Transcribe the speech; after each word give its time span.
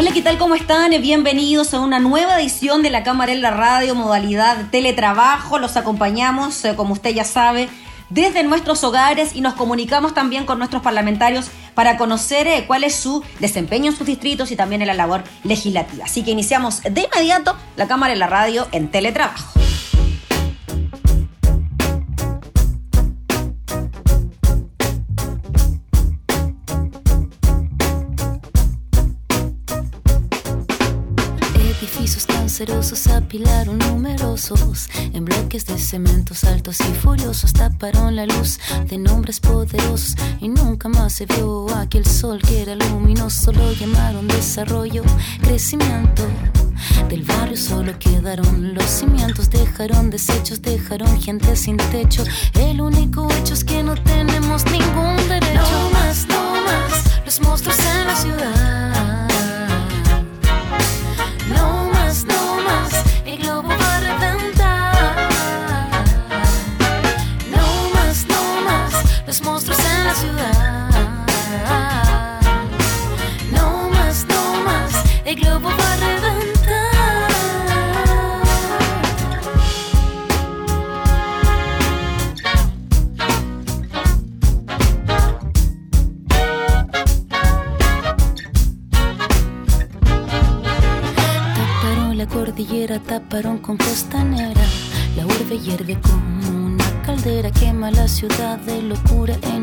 Hola, 0.00 0.12
¿qué 0.12 0.22
tal? 0.22 0.38
¿Cómo 0.38 0.54
están? 0.54 0.92
Bienvenidos 1.02 1.74
a 1.74 1.80
una 1.80 1.98
nueva 1.98 2.40
edición 2.40 2.82
de 2.82 2.90
la 2.90 3.02
Cámara 3.02 3.32
en 3.32 3.42
la 3.42 3.50
Radio, 3.50 3.96
modalidad 3.96 4.70
teletrabajo. 4.70 5.58
Los 5.58 5.76
acompañamos, 5.76 6.64
eh, 6.64 6.76
como 6.76 6.92
usted 6.92 7.10
ya 7.10 7.24
sabe, 7.24 7.68
desde 8.08 8.44
nuestros 8.44 8.84
hogares 8.84 9.34
y 9.34 9.40
nos 9.40 9.54
comunicamos 9.54 10.14
también 10.14 10.46
con 10.46 10.58
nuestros 10.58 10.84
parlamentarios 10.84 11.50
para 11.74 11.96
conocer 11.96 12.46
eh, 12.46 12.62
cuál 12.68 12.84
es 12.84 12.94
su 12.94 13.24
desempeño 13.40 13.90
en 13.90 13.96
sus 13.96 14.06
distritos 14.06 14.52
y 14.52 14.56
también 14.56 14.82
en 14.82 14.86
la 14.86 14.94
labor 14.94 15.24
legislativa. 15.42 16.04
Así 16.04 16.22
que 16.22 16.30
iniciamos 16.30 16.80
de 16.84 17.08
inmediato 17.12 17.56
la 17.74 17.88
Cámara 17.88 18.12
en 18.12 18.20
la 18.20 18.28
Radio 18.28 18.68
en 18.70 18.92
teletrabajo. 18.92 19.58
Cancerosos 32.58 33.06
apilaron 33.06 33.78
numerosos 33.78 34.88
en 35.14 35.24
bloques 35.24 35.64
de 35.66 35.78
cementos 35.78 36.42
altos 36.42 36.80
y 36.80 36.92
furiosos 36.92 37.52
taparon 37.52 38.16
la 38.16 38.26
luz 38.26 38.58
de 38.88 38.98
nombres 38.98 39.38
poderosos 39.38 40.16
y 40.40 40.48
nunca 40.48 40.88
más 40.88 41.12
se 41.12 41.26
vio 41.26 41.68
aquel 41.76 42.04
sol 42.04 42.40
que 42.42 42.62
era 42.62 42.74
luminoso. 42.74 43.52
Lo 43.52 43.72
llamaron 43.72 44.26
desarrollo 44.26 45.04
crecimiento 45.40 46.24
del 47.08 47.22
barrio. 47.22 47.56
Solo 47.56 47.96
quedaron 47.96 48.74
los 48.74 48.86
cimientos 48.86 49.50
dejaron 49.50 50.10
desechos 50.10 50.60
dejaron 50.60 51.20
gente 51.20 51.54
sin 51.54 51.76
techo. 51.76 52.24
El 52.54 52.80
único 52.80 53.28
hecho 53.34 53.54
es 53.54 53.62
que 53.62 53.84
no 53.84 53.94
tenemos 54.02 54.64
ningún 54.64 55.16
derecho. 55.28 55.62
No 55.62 55.90
más 55.90 56.26
no 56.26 56.54
más 56.64 57.24
los 57.24 57.40
monstruos 57.40 57.78
en 57.78 58.06
la 58.08 58.16
ciudad 58.16 58.97
taparon 63.36 63.67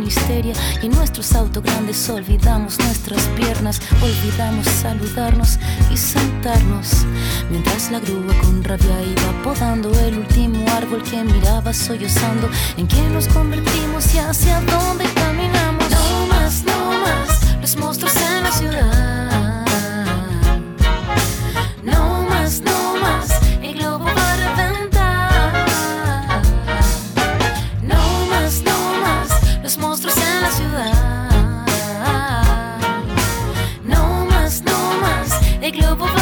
Y 0.07 0.85
en 0.85 0.91
nuestros 0.91 1.33
autos 1.33 1.63
grandes 1.63 2.07
olvidamos 2.09 2.77
nuestras 2.77 3.23
piernas, 3.29 3.81
olvidamos 4.03 4.67
saludarnos 4.67 5.57
y 5.91 5.97
sentarnos. 5.97 7.05
Mientras 7.49 7.89
la 7.89 7.99
grúa 7.99 8.35
con 8.41 8.63
rabia 8.63 9.01
iba 9.01 9.43
podando 9.43 9.89
el 10.01 10.19
último 10.19 10.63
árbol 10.69 11.01
que 11.01 11.23
miraba 11.23 11.73
sollozando. 11.73 12.47
¿En 12.77 12.87
qué 12.87 13.01
nos 13.09 13.27
convertimos 13.29 14.13
y 14.13 14.19
hacia 14.19 14.61
dónde 14.61 15.05
caminamos? 15.15 15.89
No 15.89 16.27
más, 16.27 16.63
no 16.63 16.91
más, 16.99 17.59
los 17.59 17.75
monstruos 17.75 18.15
en 18.15 18.43
la 18.43 18.51
ciudad. 18.51 18.94
любовь. 35.75 36.14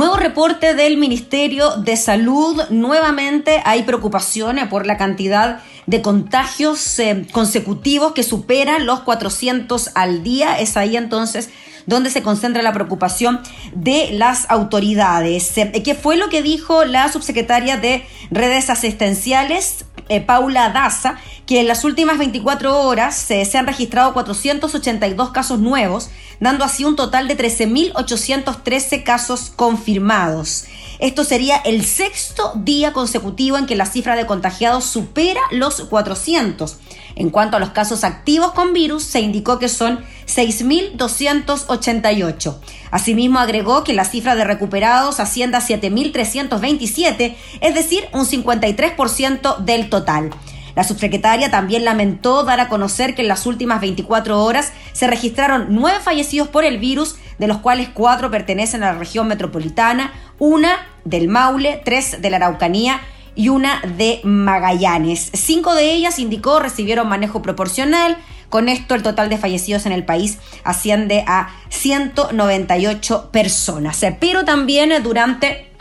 Nuevo 0.00 0.16
reporte 0.16 0.72
del 0.72 0.96
Ministerio 0.96 1.76
de 1.76 1.94
Salud. 1.94 2.58
Nuevamente 2.70 3.60
hay 3.66 3.82
preocupaciones 3.82 4.66
por 4.68 4.86
la 4.86 4.96
cantidad 4.96 5.60
de 5.84 6.00
contagios 6.00 6.98
eh, 7.00 7.26
consecutivos 7.32 8.12
que 8.12 8.22
superan 8.22 8.86
los 8.86 9.00
400 9.00 9.90
al 9.94 10.22
día. 10.22 10.58
Es 10.58 10.78
ahí 10.78 10.96
entonces 10.96 11.50
donde 11.84 12.08
se 12.08 12.22
concentra 12.22 12.62
la 12.62 12.72
preocupación 12.72 13.40
de 13.74 14.12
las 14.12 14.50
autoridades. 14.50 15.58
Eh, 15.58 15.82
¿Qué 15.84 15.94
fue 15.94 16.16
lo 16.16 16.30
que 16.30 16.40
dijo 16.40 16.86
la 16.86 17.12
subsecretaria 17.12 17.76
de 17.76 18.06
redes 18.30 18.70
asistenciales, 18.70 19.84
eh, 20.10 20.20
Paula 20.20 20.68
Daza, 20.68 21.16
que 21.46 21.60
en 21.60 21.68
las 21.68 21.84
últimas 21.84 22.18
24 22.18 22.82
horas 22.82 23.14
se 23.16 23.56
han 23.56 23.66
registrado 23.66 24.12
482 24.12 25.30
casos 25.30 25.58
nuevos, 25.58 26.10
dando 26.38 26.64
así 26.64 26.84
un 26.84 26.96
total 26.96 27.28
de 27.28 27.38
13.813 27.38 29.02
casos 29.02 29.52
confirmados. 29.56 30.66
Esto 31.00 31.24
sería 31.24 31.56
el 31.56 31.86
sexto 31.86 32.52
día 32.56 32.92
consecutivo 32.92 33.56
en 33.56 33.64
que 33.64 33.74
la 33.74 33.86
cifra 33.86 34.16
de 34.16 34.26
contagiados 34.26 34.84
supera 34.84 35.40
los 35.50 35.80
400. 35.80 36.76
En 37.16 37.30
cuanto 37.30 37.56
a 37.56 37.60
los 37.60 37.70
casos 37.70 38.04
activos 38.04 38.52
con 38.52 38.72
virus, 38.72 39.02
se 39.04 39.20
indicó 39.20 39.58
que 39.58 39.68
son 39.68 39.98
6.288. 40.26 42.56
Asimismo, 42.90 43.38
agregó 43.38 43.84
que 43.84 43.94
la 43.94 44.04
cifra 44.04 44.36
de 44.36 44.44
recuperados 44.44 45.20
asciende 45.20 45.56
a 45.56 45.60
7.327, 45.60 47.36
es 47.60 47.74
decir, 47.74 48.04
un 48.12 48.26
53% 48.26 49.58
del 49.58 49.88
total. 49.90 50.30
La 50.74 50.84
subsecretaria 50.84 51.50
también 51.50 51.84
lamentó 51.84 52.44
dar 52.44 52.60
a 52.60 52.68
conocer 52.68 53.14
que 53.14 53.22
en 53.22 53.28
las 53.28 53.46
últimas 53.46 53.80
24 53.80 54.42
horas 54.42 54.72
se 54.92 55.06
registraron 55.06 55.66
nueve 55.70 55.98
fallecidos 56.00 56.48
por 56.48 56.64
el 56.64 56.78
virus, 56.78 57.16
de 57.38 57.48
los 57.48 57.58
cuales 57.58 57.88
cuatro 57.92 58.30
pertenecen 58.30 58.82
a 58.82 58.92
la 58.92 58.98
región 58.98 59.26
metropolitana, 59.26 60.12
una 60.38 60.86
del 61.04 61.28
Maule, 61.28 61.82
tres 61.84 62.22
de 62.22 62.30
la 62.30 62.36
Araucanía 62.36 63.00
y 63.40 63.48
una 63.48 63.80
de 63.96 64.20
Magallanes. 64.22 65.30
Cinco 65.32 65.74
de 65.74 65.94
ellas, 65.94 66.18
indicó, 66.18 66.60
recibieron 66.60 67.08
manejo 67.08 67.40
proporcional. 67.40 68.18
Con 68.50 68.68
esto, 68.68 68.94
el 68.94 69.02
total 69.02 69.30
de 69.30 69.38
fallecidos 69.38 69.86
en 69.86 69.92
el 69.92 70.04
país 70.04 70.36
asciende 70.62 71.24
a 71.26 71.48
198 71.70 73.30
personas. 73.32 74.04
Pero 74.20 74.44
también 74.44 74.92
durante 75.02 75.72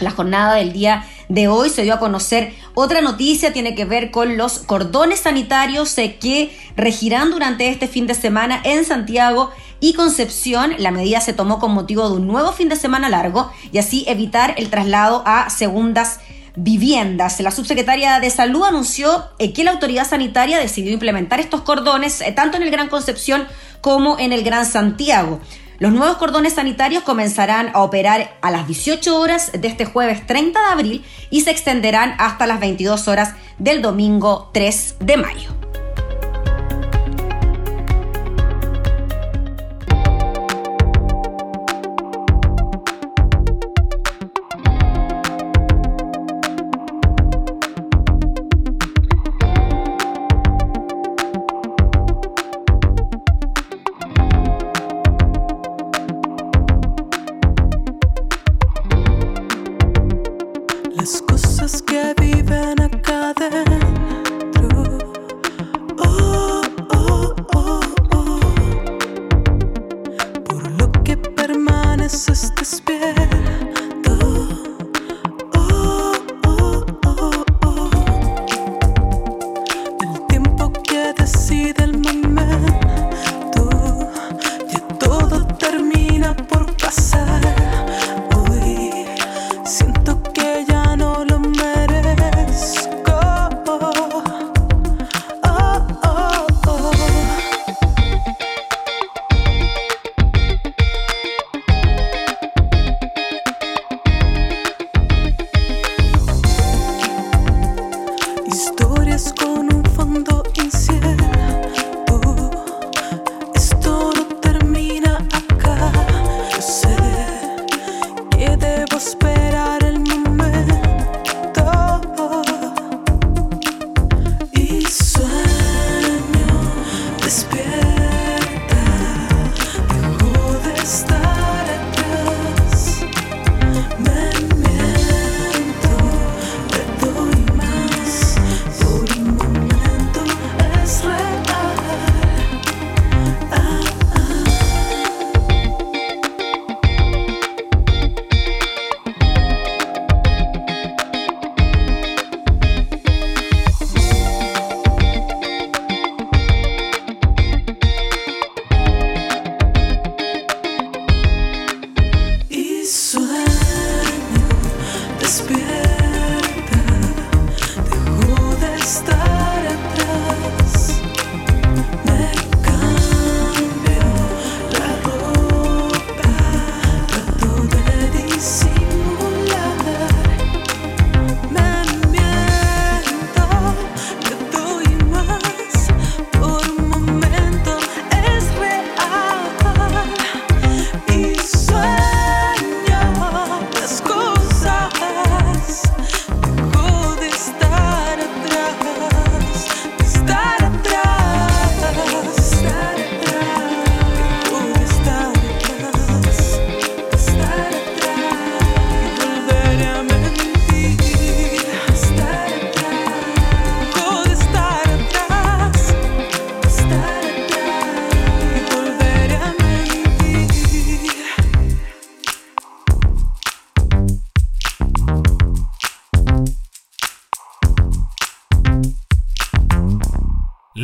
la 0.00 0.10
jornada 0.10 0.56
del 0.56 0.74
día 0.74 1.06
de 1.30 1.48
hoy 1.48 1.70
se 1.70 1.82
dio 1.82 1.94
a 1.94 1.98
conocer 1.98 2.52
otra 2.74 3.00
noticia, 3.00 3.54
tiene 3.54 3.74
que 3.74 3.86
ver 3.86 4.10
con 4.10 4.36
los 4.36 4.58
cordones 4.58 5.20
sanitarios 5.20 5.96
eh, 5.96 6.18
que 6.20 6.54
regirán 6.76 7.30
durante 7.30 7.68
este 7.68 7.88
fin 7.88 8.06
de 8.06 8.14
semana 8.14 8.60
en 8.64 8.84
Santiago 8.84 9.50
y 9.80 9.94
Concepción. 9.94 10.74
La 10.76 10.90
medida 10.90 11.22
se 11.22 11.32
tomó 11.32 11.58
con 11.58 11.72
motivo 11.72 12.10
de 12.10 12.16
un 12.16 12.26
nuevo 12.26 12.52
fin 12.52 12.68
de 12.68 12.76
semana 12.76 13.08
largo 13.08 13.50
y 13.72 13.78
así 13.78 14.04
evitar 14.08 14.54
el 14.58 14.68
traslado 14.68 15.22
a 15.24 15.48
segundas 15.48 16.20
viviendas. 16.56 17.40
La 17.40 17.50
subsecretaria 17.50 18.20
de 18.20 18.30
Salud 18.30 18.64
anunció 18.64 19.24
eh, 19.38 19.52
que 19.52 19.64
la 19.64 19.70
autoridad 19.70 20.08
sanitaria 20.08 20.58
decidió 20.58 20.92
implementar 20.92 21.40
estos 21.40 21.62
cordones 21.62 22.20
eh, 22.20 22.32
tanto 22.32 22.56
en 22.56 22.62
el 22.62 22.70
Gran 22.70 22.88
Concepción 22.88 23.46
como 23.80 24.18
en 24.18 24.32
el 24.32 24.42
Gran 24.42 24.66
Santiago. 24.66 25.40
Los 25.78 25.92
nuevos 25.92 26.16
cordones 26.16 26.52
sanitarios 26.52 27.02
comenzarán 27.02 27.70
a 27.74 27.82
operar 27.82 28.36
a 28.40 28.50
las 28.50 28.68
18 28.68 29.18
horas 29.18 29.50
de 29.52 29.66
este 29.66 29.84
jueves 29.84 30.26
30 30.26 30.60
de 30.60 30.66
abril 30.66 31.04
y 31.30 31.40
se 31.40 31.50
extenderán 31.50 32.14
hasta 32.18 32.46
las 32.46 32.60
22 32.60 33.08
horas 33.08 33.34
del 33.58 33.82
domingo 33.82 34.50
3 34.52 34.96
de 35.00 35.16
mayo. 35.16 35.50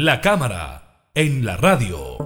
La 0.08 0.22
cámara 0.22 1.10
en 1.14 1.44
la 1.44 1.58
radio. 1.58 2.16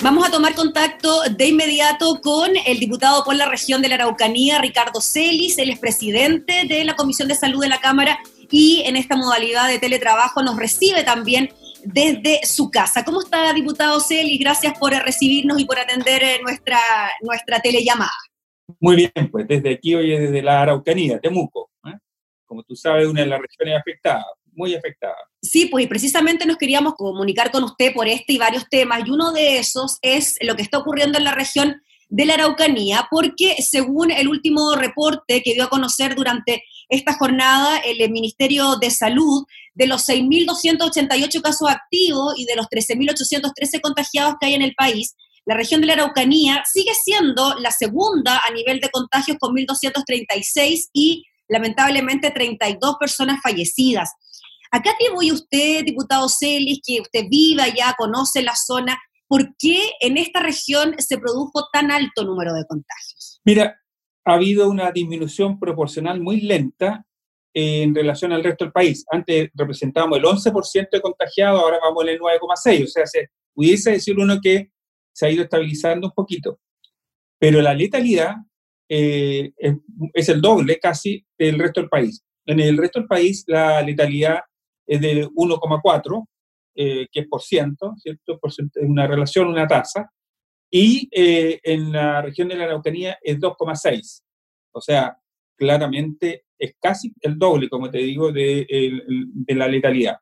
Vamos 0.00 0.28
a 0.28 0.30
tomar 0.30 0.54
contacto 0.54 1.22
de 1.28 1.48
inmediato 1.48 2.20
con 2.20 2.52
el 2.64 2.78
diputado 2.78 3.24
por 3.24 3.34
la 3.34 3.46
región 3.46 3.82
de 3.82 3.88
la 3.88 3.96
Araucanía, 3.96 4.60
Ricardo 4.60 5.00
Celis, 5.00 5.58
él 5.58 5.70
es 5.70 5.80
presidente 5.80 6.66
de 6.68 6.84
la 6.84 6.94
Comisión 6.94 7.26
de 7.26 7.34
Salud 7.34 7.62
de 7.62 7.68
la 7.68 7.80
Cámara 7.80 8.20
y 8.48 8.84
en 8.86 8.94
esta 8.94 9.16
modalidad 9.16 9.66
de 9.66 9.80
teletrabajo 9.80 10.40
nos 10.44 10.56
recibe 10.56 11.02
también 11.02 11.52
desde 11.82 12.38
su 12.46 12.70
casa. 12.70 13.04
¿Cómo 13.04 13.22
está, 13.22 13.52
diputado 13.52 13.98
Celis? 13.98 14.38
Gracias 14.38 14.78
por 14.78 14.92
recibirnos 14.92 15.58
y 15.58 15.64
por 15.64 15.80
atender 15.80 16.22
eh, 16.22 16.38
nuestra, 16.44 16.78
nuestra 17.22 17.58
telellamada. 17.58 18.12
Muy 18.78 18.94
bien, 18.94 19.30
pues 19.32 19.48
desde 19.48 19.72
aquí, 19.72 19.96
hoy 19.96 20.10
desde 20.10 20.42
la 20.42 20.62
Araucanía, 20.62 21.18
Temuco. 21.18 21.67
Como 22.48 22.64
tú 22.64 22.74
sabes, 22.74 23.06
una 23.06 23.20
de 23.20 23.28
las 23.28 23.40
regiones 23.40 23.78
afectadas 23.78 24.24
muy 24.58 24.74
afectada. 24.74 25.14
Sí, 25.40 25.66
pues 25.66 25.84
y 25.84 25.88
precisamente 25.88 26.44
nos 26.44 26.56
queríamos 26.56 26.94
comunicar 26.94 27.52
con 27.52 27.62
usted 27.62 27.94
por 27.94 28.08
este 28.08 28.32
y 28.32 28.38
varios 28.38 28.68
temas, 28.68 29.06
y 29.06 29.10
uno 29.10 29.32
de 29.32 29.58
esos 29.58 29.98
es 30.02 30.36
lo 30.40 30.56
que 30.56 30.62
está 30.62 30.78
ocurriendo 30.78 31.16
en 31.16 31.24
la 31.24 31.32
región 31.32 31.80
de 32.08 32.24
la 32.24 32.34
Araucanía, 32.34 33.06
porque 33.10 33.56
según 33.60 34.10
el 34.10 34.28
último 34.28 34.74
reporte 34.74 35.42
que 35.42 35.54
dio 35.54 35.64
a 35.64 35.68
conocer 35.68 36.14
durante 36.14 36.64
esta 36.88 37.12
jornada 37.14 37.78
el 37.78 38.10
Ministerio 38.10 38.76
de 38.76 38.90
Salud, 38.90 39.44
de 39.74 39.86
los 39.86 40.08
6.288 40.08 41.40
casos 41.40 41.70
activos 41.70 42.34
y 42.36 42.46
de 42.46 42.56
los 42.56 42.66
13.813 42.66 43.80
contagiados 43.80 44.34
que 44.40 44.46
hay 44.46 44.54
en 44.54 44.62
el 44.62 44.74
país, 44.74 45.14
la 45.44 45.54
región 45.54 45.80
de 45.80 45.86
la 45.86 45.92
Araucanía 45.94 46.62
sigue 46.70 46.92
siendo 46.94 47.54
la 47.60 47.70
segunda 47.70 48.40
a 48.46 48.52
nivel 48.52 48.80
de 48.80 48.90
contagios 48.90 49.38
con 49.38 49.54
1.236 49.54 50.88
y 50.92 51.24
lamentablemente 51.48 52.30
32 52.30 52.96
personas 52.98 53.40
fallecidas. 53.42 54.10
¿A 54.70 54.82
qué 54.82 54.90
atribuye 54.90 55.32
usted, 55.32 55.84
diputado 55.84 56.28
Celis, 56.28 56.80
que 56.86 57.00
usted 57.00 57.24
viva 57.30 57.66
ya, 57.68 57.94
conoce 57.96 58.42
la 58.42 58.54
zona? 58.54 58.98
¿Por 59.26 59.56
qué 59.58 59.92
en 60.00 60.18
esta 60.18 60.40
región 60.40 60.94
se 60.98 61.18
produjo 61.18 61.68
tan 61.72 61.90
alto 61.90 62.24
número 62.24 62.52
de 62.54 62.64
contagios? 62.66 63.40
Mira, 63.44 63.80
ha 64.24 64.34
habido 64.34 64.68
una 64.68 64.90
disminución 64.92 65.58
proporcional 65.58 66.20
muy 66.20 66.40
lenta 66.42 67.04
en 67.54 67.94
relación 67.94 68.32
al 68.32 68.44
resto 68.44 68.64
del 68.64 68.72
país. 68.72 69.04
Antes 69.10 69.50
representábamos 69.54 70.18
el 70.18 70.24
11% 70.24 70.88
de 70.92 71.00
contagiados, 71.00 71.60
ahora 71.60 71.78
vamos 71.82 72.04
en 72.04 72.10
el 72.10 72.20
9,6%. 72.20 72.84
O 72.84 72.86
sea, 72.86 73.06
se 73.06 73.30
pudiese 73.54 73.92
decir 73.92 74.18
uno 74.18 74.38
que 74.40 74.70
se 75.12 75.26
ha 75.26 75.30
ido 75.30 75.42
estabilizando 75.42 76.08
un 76.08 76.12
poquito. 76.12 76.60
Pero 77.38 77.60
la 77.62 77.74
letalidad 77.74 78.36
eh, 78.88 79.52
es 80.14 80.28
el 80.28 80.40
doble 80.40 80.78
casi 80.78 81.24
del 81.38 81.58
resto 81.58 81.80
del 81.80 81.90
país. 81.90 82.24
En 82.46 82.60
el 82.60 82.78
resto 82.78 82.98
del 82.98 83.08
país 83.08 83.44
la 83.46 83.82
letalidad 83.82 84.40
es 84.86 85.00
de 85.00 85.26
1,4, 85.26 86.28
eh, 86.74 87.06
que 87.12 87.20
es 87.20 87.28
por 87.28 87.42
ciento, 87.42 87.94
¿cierto? 87.98 88.38
Por 88.38 88.50
una 88.76 89.06
relación, 89.06 89.48
una 89.48 89.66
tasa, 89.66 90.10
y 90.70 91.08
eh, 91.12 91.60
en 91.62 91.92
la 91.92 92.22
región 92.22 92.48
de 92.48 92.56
la 92.56 92.64
Araucanía 92.64 93.18
es 93.22 93.38
2,6. 93.38 94.22
O 94.72 94.80
sea, 94.80 95.18
claramente 95.56 96.44
es 96.58 96.74
casi 96.80 97.12
el 97.20 97.38
doble, 97.38 97.68
como 97.68 97.90
te 97.90 97.98
digo, 97.98 98.32
de, 98.32 98.66
de, 99.06 99.54
la 99.54 99.68
letalidad. 99.68 100.18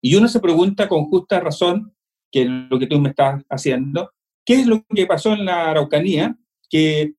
Y 0.00 0.14
uno 0.14 0.28
se 0.28 0.40
pregunta 0.40 0.88
con 0.88 1.06
justa 1.06 1.40
razón, 1.40 1.94
que 2.30 2.42
es 2.42 2.48
lo 2.48 2.78
que 2.78 2.86
tú 2.86 3.00
me 3.00 3.10
estás 3.10 3.42
haciendo, 3.48 4.12
¿qué 4.44 4.54
es 4.54 4.66
lo 4.66 4.84
que 4.94 5.06
pasó 5.06 5.32
en 5.32 5.44
la 5.44 5.70
Araucanía 5.70 6.36
que 6.68 7.14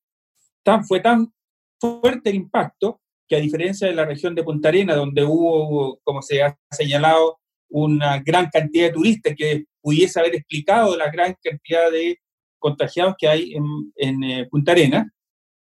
fue 0.84 1.00
tan 1.00 1.32
fuerte 1.80 2.30
el 2.30 2.36
impacto 2.36 3.02
que 3.28 3.36
a 3.36 3.40
diferencia 3.40 3.88
de 3.88 3.94
la 3.94 4.06
región 4.06 4.34
de 4.36 4.44
Punta 4.44 4.70
Arena, 4.70 4.96
donde 4.96 5.24
hubo, 5.24 6.00
como 6.04 6.22
se 6.22 6.42
ha 6.42 6.58
señalado, 6.72 7.40
una 7.70 8.20
gran 8.20 8.50
cantidad 8.50 8.88
de 8.88 8.94
turistas 8.94 9.34
que 9.38 9.66
pudiese 9.82 10.20
haber 10.20 10.36
explicado 10.36 10.96
la 10.96 11.12
gran 11.12 11.36
cantidad 11.42 11.92
de 11.92 12.20
contagiados 12.60 13.16
que 13.18 13.28
hay 13.28 13.54
en, 13.96 14.24
eh, 14.24 14.48
Punta 14.50 14.72
Arena, 14.72 15.12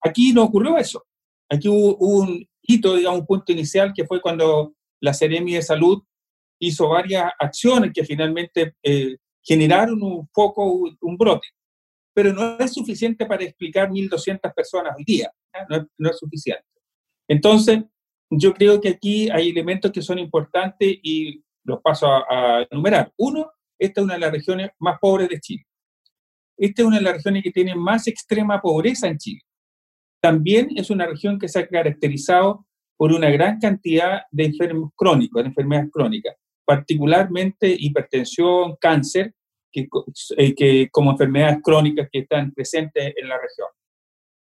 aquí 0.01 0.34
no 0.34 0.44
ocurrió 0.44 0.77
eso. 0.77 1.03
Aquí 1.50 1.68
hubo, 1.68 1.98
un 1.98 2.48
hito, 2.62 2.96
digamos, 2.96 3.22
un 3.22 3.25
punto 3.25 3.51
inicial 3.51 3.94
que 3.94 4.06
fue 4.06 4.22
cuando 4.22 4.74
la 5.01 5.13
Seremi 5.13 5.53
de 5.53 5.62
Salud 5.62 6.01
hizo 6.60 6.89
varias 6.89 7.32
acciones 7.39 7.91
que 7.94 8.03
finalmente 8.03 8.75
eh, 8.84 9.18
generaron 9.41 10.01
un 10.03 10.27
foco, 10.34 10.65
un, 11.01 11.18
brote. 11.18 11.48
Pero 12.13 12.34
no 12.34 12.58
es 12.58 12.74
suficiente 12.74 13.25
para 13.25 13.44
explicar 13.44 13.89
1.200 13.89 14.54
personas 14.54 14.94
hoy 14.98 15.04
día, 15.04 15.32
no 15.70 15.88
no 15.98 16.10
es 16.10 16.18
suficiente. 16.18 16.66
Entonces, 17.28 17.84
yo 18.30 18.54
creo 18.54 18.80
que 18.80 18.89
aquí 18.89 19.30
hay 19.30 19.50
elementos 19.50 19.92
que 19.92 20.01
son 20.01 20.20
importantes 20.20 20.98
y 21.01 21.44
los 21.63 21.82
paso 21.82 22.08
a, 22.08 22.66
enumerar. 22.70 23.12
Uno, 23.18 23.51
esta 23.78 24.01
es 24.01 24.06
una 24.06 24.16
de 24.16 24.20
las 24.20 24.32
regiones 24.32 24.72
más 24.80 25.00
pobres 25.00 25.30
de 25.30 25.39
Chile. 25.39 25.66
Esta 26.58 26.82
es 26.82 26.88
una 26.88 26.98
de 26.98 27.04
las 27.04 27.13
regiones 27.13 27.44
que 27.44 27.51
tiene 27.51 27.75
más 27.75 28.08
extrema 28.08 28.62
pobreza 28.62 29.08
en 29.08 29.18
Chile. 29.18 29.42
También 30.22 30.70
es 30.75 30.89
una 30.89 31.06
región 31.06 31.39
que 31.39 31.48
se 31.48 31.60
ha 31.60 31.68
caracterizado 31.68 32.66
por 32.98 33.13
una 33.13 33.30
gran 33.30 33.60
cantidad 33.60 34.24
de 34.32 34.46
enfermos 34.46 34.92
crónicos, 34.96 35.42
de 35.42 35.50
enfermedades 35.50 35.89
crónicas, 35.92 36.36
particularmente 36.66 37.74
hipertensión, 37.80 38.75
cáncer, 38.82 39.34
que, 39.72 39.88
eh, 40.38 40.56
que, 40.56 40.90
como 40.92 41.12
enfermedades 41.12 41.60
crónicas 41.64 42.10
que 42.12 42.20
están 42.20 42.52
presentes 42.52 43.14
en 43.16 43.28
la 43.28 43.36
región. 43.36 43.68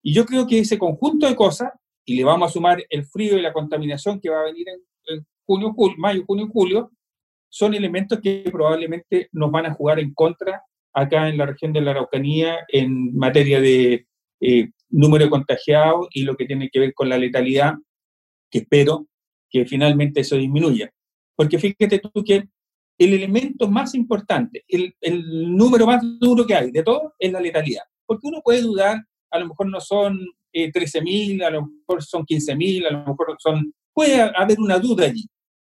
Y 0.03 0.13
yo 0.13 0.25
creo 0.25 0.45
que 0.45 0.59
ese 0.59 0.77
conjunto 0.77 1.27
de 1.27 1.35
cosas 1.35 1.71
y 2.05 2.15
le 2.15 2.23
vamos 2.23 2.49
a 2.49 2.53
sumar 2.53 2.83
el 2.89 3.05
frío 3.05 3.37
y 3.37 3.41
la 3.41 3.51
contaminación 3.51 4.19
que 4.19 4.29
va 4.29 4.41
a 4.41 4.45
venir 4.45 4.67
en, 4.69 5.25
junio, 5.47 5.73
julio, 5.73 5.95
mayo, 5.97 6.23
junio, 6.25 6.47
julio, 6.51 6.91
son 7.49 7.73
elementos 7.73 8.19
que 8.21 8.43
probablemente 8.51 9.29
nos 9.31 9.51
van 9.51 9.67
a 9.67 9.73
jugar 9.73 9.99
en 9.99 10.13
contra 10.13 10.63
acá 10.93 11.29
en 11.29 11.37
la 11.37 11.45
región 11.45 11.73
de 11.73 11.81
la 11.81 11.91
Araucanía 11.91 12.59
en 12.67 13.15
materia 13.15 13.59
de 13.59 14.07
eh, 14.41 14.69
número 14.89 15.25
de 15.25 15.29
contagiados 15.29 16.07
y 16.11 16.23
lo 16.23 16.35
que 16.35 16.45
tiene 16.45 16.69
que 16.69 16.79
ver 16.79 16.93
con 16.93 17.09
la 17.09 17.17
letalidad, 17.17 17.75
que 18.49 18.59
espero 18.59 19.07
que 19.49 19.65
finalmente 19.65 20.21
eso 20.21 20.35
disminuya. 20.35 20.91
Porque 21.35 21.59
fíjate 21.59 21.99
tú 21.99 22.23
que 22.23 22.47
el 22.97 23.13
elemento 23.13 23.67
más 23.69 23.93
importante, 23.95 24.63
el, 24.67 24.95
el 25.01 25.55
número 25.55 25.85
más 25.85 26.01
duro 26.19 26.45
que 26.45 26.55
hay 26.55 26.71
de 26.71 26.83
todo 26.83 27.13
es 27.19 27.31
la 27.31 27.41
letalidad. 27.41 27.83
Porque 28.05 28.27
uno 28.27 28.41
puede 28.43 28.61
dudar, 28.61 29.03
a 29.31 29.39
lo 29.39 29.47
mejor 29.47 29.67
no 29.67 29.81
son 29.81 30.19
eh, 30.53 30.71
13.000, 30.71 31.43
a 31.43 31.49
lo 31.49 31.67
mejor 31.67 32.03
son 32.03 32.25
15.000, 32.25 32.87
a 32.87 32.91
lo 32.91 32.99
mejor 32.99 33.35
son... 33.39 33.73
Puede 33.93 34.21
haber 34.21 34.59
una 34.59 34.79
duda 34.79 35.05
allí. 35.05 35.25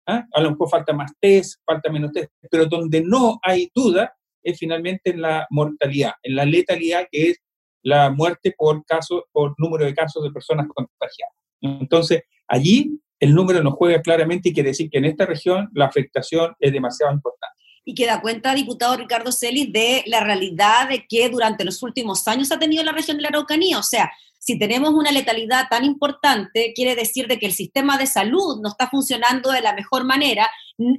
¿ah? 0.06 0.26
A 0.32 0.40
lo 0.40 0.50
mejor 0.52 0.70
falta 0.70 0.92
más 0.92 1.12
test, 1.20 1.60
falta 1.64 1.90
menos 1.90 2.12
test, 2.12 2.30
pero 2.50 2.66
donde 2.66 3.02
no 3.02 3.38
hay 3.42 3.70
duda 3.74 4.14
es 4.42 4.58
finalmente 4.58 5.10
en 5.10 5.20
la 5.20 5.46
mortalidad, 5.50 6.12
en 6.22 6.36
la 6.36 6.44
letalidad 6.44 7.06
que 7.10 7.30
es 7.30 7.40
la 7.82 8.10
muerte 8.10 8.54
por 8.56 8.84
caso, 8.84 9.26
por 9.32 9.54
número 9.58 9.84
de 9.84 9.94
casos 9.94 10.22
de 10.22 10.30
personas 10.30 10.66
contagiadas. 10.68 11.34
Entonces, 11.60 12.22
allí 12.48 12.98
el 13.20 13.34
número 13.34 13.62
nos 13.62 13.74
juega 13.74 14.02
claramente 14.02 14.48
y 14.48 14.54
quiere 14.54 14.70
decir 14.70 14.90
que 14.90 14.98
en 14.98 15.04
esta 15.04 15.26
región 15.26 15.68
la 15.74 15.86
afectación 15.86 16.54
es 16.58 16.72
demasiado 16.72 17.12
importante. 17.12 17.60
Y 17.84 17.94
que 17.94 18.06
da 18.06 18.20
cuenta, 18.20 18.54
diputado 18.54 18.96
Ricardo 18.96 19.30
Celis, 19.30 19.72
de 19.72 20.02
la 20.06 20.20
realidad 20.20 20.88
de 20.88 21.06
que 21.08 21.28
durante 21.28 21.64
los 21.64 21.82
últimos 21.82 22.26
años 22.28 22.50
ha 22.50 22.58
tenido 22.58 22.82
la 22.82 22.92
región 22.92 23.16
de 23.16 23.22
la 23.22 23.28
Araucanía. 23.28 23.78
O 23.78 23.82
sea, 23.82 24.10
si 24.38 24.58
tenemos 24.58 24.90
una 24.94 25.12
letalidad 25.12 25.66
tan 25.68 25.84
importante, 25.84 26.72
quiere 26.74 26.96
decir 26.96 27.26
de 27.26 27.38
que 27.38 27.46
el 27.46 27.52
sistema 27.52 27.98
de 27.98 28.06
salud 28.06 28.60
no 28.62 28.70
está 28.70 28.88
funcionando 28.88 29.50
de 29.50 29.60
la 29.60 29.74
mejor 29.74 30.04
manera 30.04 30.48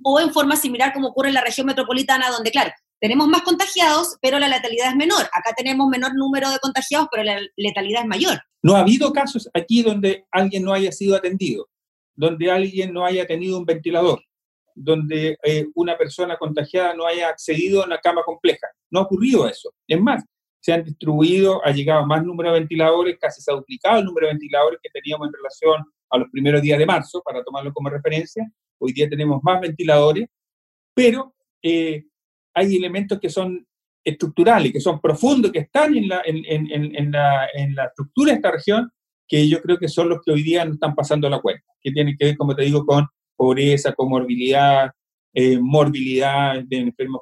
o 0.03 0.19
en 0.19 0.31
forma 0.31 0.55
similar 0.55 0.93
como 0.93 1.09
ocurre 1.09 1.29
en 1.29 1.35
la 1.35 1.41
región 1.41 1.65
metropolitana, 1.65 2.29
donde, 2.29 2.51
claro, 2.51 2.71
tenemos 2.99 3.27
más 3.27 3.41
contagiados, 3.41 4.17
pero 4.21 4.37
la 4.37 4.47
letalidad 4.47 4.89
es 4.89 4.95
menor. 4.95 5.23
Acá 5.23 5.53
tenemos 5.57 5.87
menor 5.89 6.13
número 6.15 6.51
de 6.51 6.59
contagiados, 6.59 7.07
pero 7.09 7.23
la 7.23 7.39
letalidad 7.57 8.03
es 8.03 8.07
mayor. 8.07 8.39
No 8.61 8.75
ha 8.75 8.81
habido 8.81 9.11
casos 9.11 9.49
aquí 9.55 9.81
donde 9.81 10.25
alguien 10.31 10.63
no 10.63 10.71
haya 10.71 10.91
sido 10.91 11.15
atendido, 11.15 11.67
donde 12.15 12.51
alguien 12.51 12.93
no 12.93 13.05
haya 13.05 13.25
tenido 13.25 13.57
un 13.57 13.65
ventilador, 13.65 14.21
donde 14.75 15.37
eh, 15.43 15.67
una 15.75 15.97
persona 15.97 16.37
contagiada 16.37 16.93
no 16.93 17.05
haya 17.05 17.29
accedido 17.29 17.81
a 17.81 17.85
una 17.85 17.97
cama 17.97 18.23
compleja. 18.23 18.67
No 18.89 18.99
ha 18.99 19.03
ocurrido 19.03 19.47
eso. 19.47 19.73
Es 19.87 19.99
más, 19.99 20.23
se 20.59 20.73
han 20.73 20.83
distribuido, 20.83 21.65
ha 21.65 21.71
llegado 21.71 22.05
más 22.05 22.23
número 22.23 22.53
de 22.53 22.59
ventiladores, 22.59 23.17
casi 23.19 23.41
se 23.41 23.51
ha 23.51 23.55
duplicado 23.55 23.99
el 23.99 24.05
número 24.05 24.27
de 24.27 24.33
ventiladores 24.33 24.79
que 24.81 24.89
teníamos 24.89 25.27
en 25.27 25.33
relación 25.33 25.83
a 26.09 26.17
los 26.17 26.29
primeros 26.29 26.61
días 26.61 26.77
de 26.77 26.85
marzo, 26.85 27.21
para 27.25 27.43
tomarlo 27.43 27.73
como 27.73 27.89
referencia. 27.89 28.49
Hoy 28.77 28.93
día 28.93 29.09
tenemos 29.09 29.41
más 29.43 29.59
ventiladores, 29.59 30.27
pero 30.93 31.33
eh, 31.63 32.03
hay 32.53 32.75
elementos 32.75 33.19
que 33.19 33.29
son 33.29 33.65
estructurales, 34.03 34.71
que 34.71 34.81
son 34.81 34.99
profundos, 34.99 35.51
que 35.51 35.59
están 35.59 35.95
en 35.95 36.07
la, 36.07 36.21
en, 36.25 36.43
en, 36.45 36.95
en, 36.95 37.11
la, 37.11 37.47
en 37.53 37.75
la 37.75 37.85
estructura 37.85 38.31
de 38.31 38.35
esta 38.35 38.51
región, 38.51 38.91
que 39.31 39.47
yo 39.47 39.61
creo 39.61 39.77
que 39.77 39.87
son 39.87 40.09
los 40.09 40.19
que 40.23 40.31
hoy 40.31 40.43
día 40.43 40.65
no 40.65 40.73
están 40.73 40.93
pasando 40.93 41.29
la 41.29 41.39
cuenta, 41.39 41.63
que 41.81 41.91
tienen 41.91 42.17
que 42.19 42.25
ver, 42.25 42.37
como 42.37 42.53
te 42.53 42.63
digo, 42.63 42.85
con 42.85 43.07
pobreza, 43.35 43.93
comorbilidad, 43.93 44.91
eh, 45.33 45.57
morbilidad 45.57 46.61
de 46.63 46.77
enfermos 46.77 47.21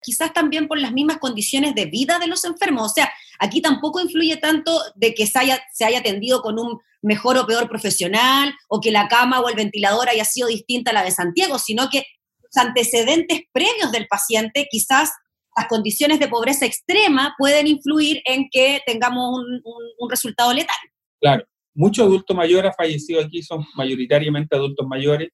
quizás 0.00 0.32
también 0.32 0.68
por 0.68 0.78
las 0.78 0.92
mismas 0.92 1.18
condiciones 1.18 1.74
de 1.74 1.86
vida 1.86 2.18
de 2.18 2.28
los 2.28 2.44
enfermos. 2.44 2.92
O 2.92 2.94
sea, 2.94 3.12
aquí 3.38 3.60
tampoco 3.60 4.00
influye 4.00 4.36
tanto 4.36 4.80
de 4.94 5.12
que 5.12 5.26
se 5.26 5.38
haya, 5.38 5.60
se 5.72 5.84
haya 5.84 5.98
atendido 5.98 6.40
con 6.40 6.58
un 6.58 6.78
mejor 7.02 7.36
o 7.36 7.46
peor 7.46 7.68
profesional 7.68 8.54
o 8.68 8.80
que 8.80 8.90
la 8.90 9.08
cama 9.08 9.40
o 9.40 9.48
el 9.48 9.54
ventilador 9.54 10.08
haya 10.08 10.24
sido 10.24 10.48
distinta 10.48 10.92
a 10.92 10.94
la 10.94 11.04
de 11.04 11.10
Santiago, 11.10 11.58
sino 11.58 11.88
que 11.90 12.04
los 12.42 12.64
antecedentes 12.64 13.42
previos 13.52 13.92
del 13.92 14.06
paciente 14.06 14.66
quizás 14.70 15.12
las 15.56 15.66
condiciones 15.66 16.20
de 16.20 16.28
pobreza 16.28 16.66
extrema 16.66 17.34
pueden 17.36 17.66
influir 17.66 18.22
en 18.24 18.48
que 18.50 18.80
tengamos 18.86 19.40
un, 19.40 20.10
resultado 20.10 20.52
letal. 20.52 20.76
Claro, 21.20 21.44
muchos 21.74 22.06
adultos 22.06 22.36
mayores 22.36 22.72
fallecidos 22.76 23.24
aquí 23.24 23.42
son 23.42 23.64
mayoritariamente 23.76 24.56
adultos 24.56 24.86
mayores, 24.86 25.30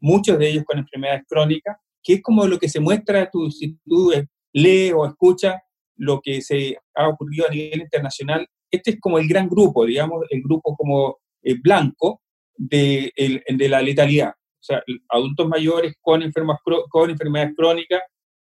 muchos 0.00 0.38
de 0.38 0.50
ellos 0.50 0.64
con 0.64 0.78
enfermedades 0.78 1.22
crónicas, 1.28 1.76
que 2.02 2.14
es 2.14 2.22
como 2.22 2.46
lo 2.46 2.58
que 2.58 2.68
se 2.68 2.80
muestra 2.80 3.30
tú, 3.30 3.50
si 3.50 3.76
tú 3.84 4.12
lees 4.52 4.92
o 4.94 5.06
escuchas 5.06 5.56
lo 5.96 6.20
que 6.20 6.40
se 6.40 6.76
ha 6.94 7.08
ocurrido 7.08 7.46
a 7.46 7.50
nivel 7.50 7.82
internacional. 7.82 8.46
Este 8.70 8.92
es 8.92 9.00
como 9.00 9.18
el 9.18 9.28
gran 9.28 9.48
grupo, 9.48 9.84
digamos, 9.84 10.24
el 10.30 10.42
grupo 10.42 10.76
como 10.76 11.18
eh, 11.42 11.54
blanco 11.60 12.22
de, 12.56 13.12
de 13.16 13.68
la 13.68 13.82
letalidad. 13.82 14.30
O 14.30 14.64
sea, 14.64 14.82
adultos 15.08 15.48
mayores 15.48 15.94
con, 16.00 16.22
enfermas, 16.22 16.58
con 16.88 17.10
enfermedades 17.10 17.54
crónicas 17.56 18.02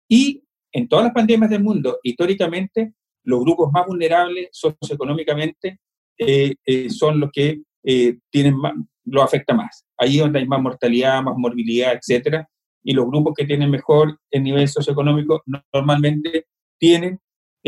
y 0.09 0.43
en 0.73 0.89
todas 0.89 1.07
las 1.07 1.15
pandemias 1.15 1.51
del 1.51 1.63
mundo, 1.63 1.99
históricamente, 2.03 2.95
los 3.25 3.41
grupos 3.41 3.71
más 3.73 3.87
vulnerables 3.87 4.49
socioeconómicamente 4.53 5.81
eh, 6.19 6.55
eh, 6.65 6.91
son 6.91 7.21
los 7.21 7.31
que 7.33 7.63
eh, 7.85 8.19
tienen 8.31 8.57
más, 8.57 8.73
lo 9.05 9.23
afecta 9.23 9.55
más. 9.55 9.85
Ahí 9.97 10.19
donde 10.19 10.41
hay 10.41 10.47
más 10.47 10.61
mortalidad, 10.61 11.23
más 11.23 11.35
morbilidad, 11.37 11.95
etcétera. 11.95 12.49
Y 12.83 12.93
los 12.93 13.07
grupos 13.07 13.35
que 13.37 13.45
tienen 13.45 13.71
mejor 13.71 14.19
el 14.31 14.43
nivel 14.43 14.69
socioeconómico 14.69 15.43
normalmente 15.73 16.47
tienen 16.79 17.19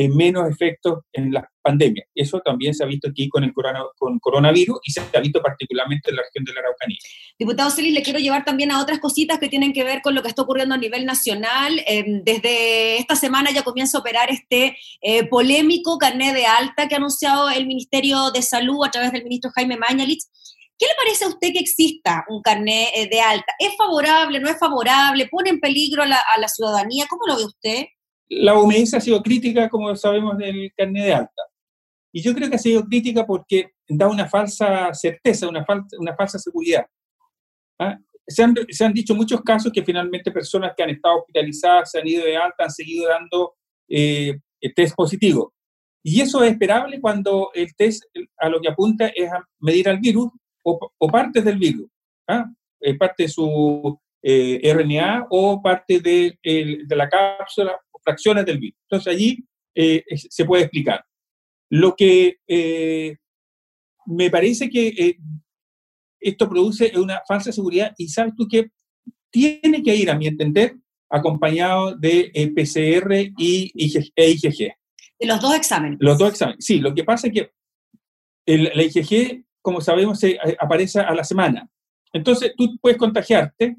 menos 0.06 0.48
efectos 0.48 1.00
en 1.12 1.32
las 1.32 1.44
pandemias. 1.60 2.06
Eso 2.14 2.40
también 2.40 2.72
se 2.72 2.84
ha 2.84 2.86
visto 2.86 3.08
aquí 3.08 3.28
con 3.28 3.42
el 3.42 3.52
con 3.96 4.18
coronavirus 4.20 4.78
y 4.84 4.92
se 4.92 5.00
ha 5.00 5.20
visto 5.20 5.42
particularmente 5.42 6.10
en 6.10 6.16
la 6.16 6.22
región 6.22 6.44
de 6.44 6.52
la 6.52 6.60
Araucanía. 6.60 6.98
Diputado 7.36 7.70
Celis, 7.70 7.92
le 7.92 8.02
quiero 8.02 8.20
llevar 8.20 8.44
también 8.44 8.70
a 8.70 8.80
otras 8.80 9.00
cositas 9.00 9.40
que 9.40 9.48
tienen 9.48 9.72
que 9.72 9.82
ver 9.82 10.00
con 10.00 10.14
lo 10.14 10.22
que 10.22 10.28
está 10.28 10.42
ocurriendo 10.42 10.76
a 10.76 10.78
nivel 10.78 11.04
nacional. 11.04 11.82
Em, 11.86 12.22
desde 12.22 12.98
esta 12.98 13.16
semana 13.16 13.50
ya 13.50 13.64
comienza 13.64 13.98
a 13.98 14.00
operar 14.00 14.30
este 14.30 14.76
eh, 15.00 15.24
polémico 15.24 15.98
carnet 15.98 16.32
de 16.32 16.46
alta 16.46 16.86
que 16.86 16.94
ha 16.94 16.98
anunciado 16.98 17.50
el 17.50 17.66
Ministerio 17.66 18.30
de 18.30 18.42
Salud 18.42 18.84
a 18.86 18.92
través 18.92 19.10
del 19.10 19.24
ministro 19.24 19.50
Jaime 19.50 19.76
Mañalich. 19.76 20.22
¿Qué 20.78 20.86
le 20.86 20.94
parece 20.96 21.24
a 21.24 21.28
usted 21.28 21.52
que 21.52 21.58
exista 21.58 22.24
un 22.28 22.40
carnet 22.40 22.90
eh, 22.94 23.08
de 23.10 23.20
alta? 23.20 23.52
¿Es 23.58 23.76
favorable, 23.76 24.38
no 24.38 24.48
es 24.48 24.58
favorable? 24.60 25.26
¿Pone 25.28 25.50
en 25.50 25.58
peligro 25.58 26.04
a 26.04 26.38
la 26.38 26.48
ciudadanía? 26.48 27.06
¿Cómo 27.10 27.26
lo 27.26 27.36
ve 27.36 27.44
usted? 27.46 27.86
La 28.28 28.54
OMS 28.54 28.94
ha 28.94 29.00
sido 29.00 29.22
crítica, 29.22 29.68
como 29.68 29.94
sabemos, 29.96 30.36
del 30.38 30.72
carnet 30.76 31.04
de 31.04 31.14
alta. 31.14 31.42
Y 32.12 32.22
yo 32.22 32.34
creo 32.34 32.48
que 32.48 32.56
ha 32.56 32.58
sido 32.58 32.84
crítica 32.84 33.26
porque 33.26 33.72
da 33.88 34.08
una 34.08 34.28
falsa 34.28 34.92
certeza, 34.94 35.48
una, 35.48 35.64
una 35.98 36.14
falsa 36.14 36.38
seguridad. 36.38 36.86
¿Ah? 37.78 37.98
Se, 38.26 38.42
han, 38.42 38.54
se, 38.68 38.84
han, 38.84 38.92
dicho 38.92 39.14
muchos 39.14 39.40
casos 39.42 39.72
que 39.72 39.84
finalmente 39.84 40.30
personas 40.30 40.72
que 40.76 40.82
han 40.82 40.90
estado 40.90 41.18
hospitalizadas, 41.18 41.90
se 41.90 41.98
han 41.98 42.06
ido 42.06 42.24
de 42.24 42.36
alta, 42.36 42.64
han 42.64 42.70
seguido 42.70 43.08
dando 43.08 43.54
eh, 43.88 44.38
test 44.74 44.94
positivo. 44.94 45.54
Y 46.02 46.20
eso 46.20 46.42
es 46.42 46.52
esperable 46.52 47.00
cuando 47.00 47.50
el 47.54 47.74
test 47.74 48.04
a 48.38 48.48
lo 48.48 48.60
que 48.60 48.68
apunta 48.68 49.08
es 49.08 49.30
a 49.30 49.44
medir 49.60 49.88
al 49.88 49.98
virus 49.98 50.30
o, 50.62 50.78
o 50.98 51.08
partes 51.08 51.44
del 51.44 51.58
virus, 51.58 51.88
¿ah? 52.26 52.46
Eh, 52.80 52.96
parte 52.96 53.24
de 53.24 53.28
su 53.28 53.98
eh, 54.22 54.72
RNA 54.72 55.26
o 55.30 55.60
parte 55.60 56.00
de, 56.00 56.38
de 56.42 56.96
la 56.96 57.08
cápsula 57.08 57.78
fracciones 58.08 58.46
del 58.46 58.58
virus. 58.58 58.78
Entonces 58.88 59.12
allí 59.12 59.44
eh, 59.74 60.02
se 60.16 60.44
puede 60.44 60.64
explicar. 60.64 61.04
Lo 61.70 61.94
que 61.94 62.38
eh, 62.46 63.16
me 64.06 64.30
parece 64.30 64.70
que 64.70 64.88
eh, 64.88 65.18
esto 66.20 66.48
produce 66.48 66.92
una 66.98 67.20
falsa 67.28 67.52
seguridad 67.52 67.94
y 67.98 68.08
sabes 68.08 68.34
tú 68.34 68.48
que 68.48 68.70
tiene 69.30 69.82
que 69.82 69.94
ir, 69.94 70.10
a 70.10 70.16
mi 70.16 70.26
entender, 70.26 70.76
acompañado 71.10 71.94
de 71.94 72.32
PCR 72.54 73.12
y 73.36 73.70
IgG, 73.74 74.10
e 74.16 74.30
IgG. 74.30 74.72
De 75.20 75.26
los 75.26 75.40
dos 75.40 75.54
exámenes. 75.54 75.98
Los 76.00 76.16
dos 76.16 76.30
exámenes. 76.30 76.64
Sí, 76.64 76.80
lo 76.80 76.94
que 76.94 77.04
pasa 77.04 77.26
es 77.26 77.34
que 77.34 77.50
el, 78.46 78.70
la 78.74 78.82
IgG, 78.82 79.44
como 79.60 79.82
sabemos, 79.82 80.18
se, 80.18 80.38
aparece 80.58 81.00
a 81.00 81.14
la 81.14 81.24
semana. 81.24 81.68
Entonces, 82.12 82.54
tú 82.56 82.78
puedes 82.80 82.96
contagiarte, 82.96 83.76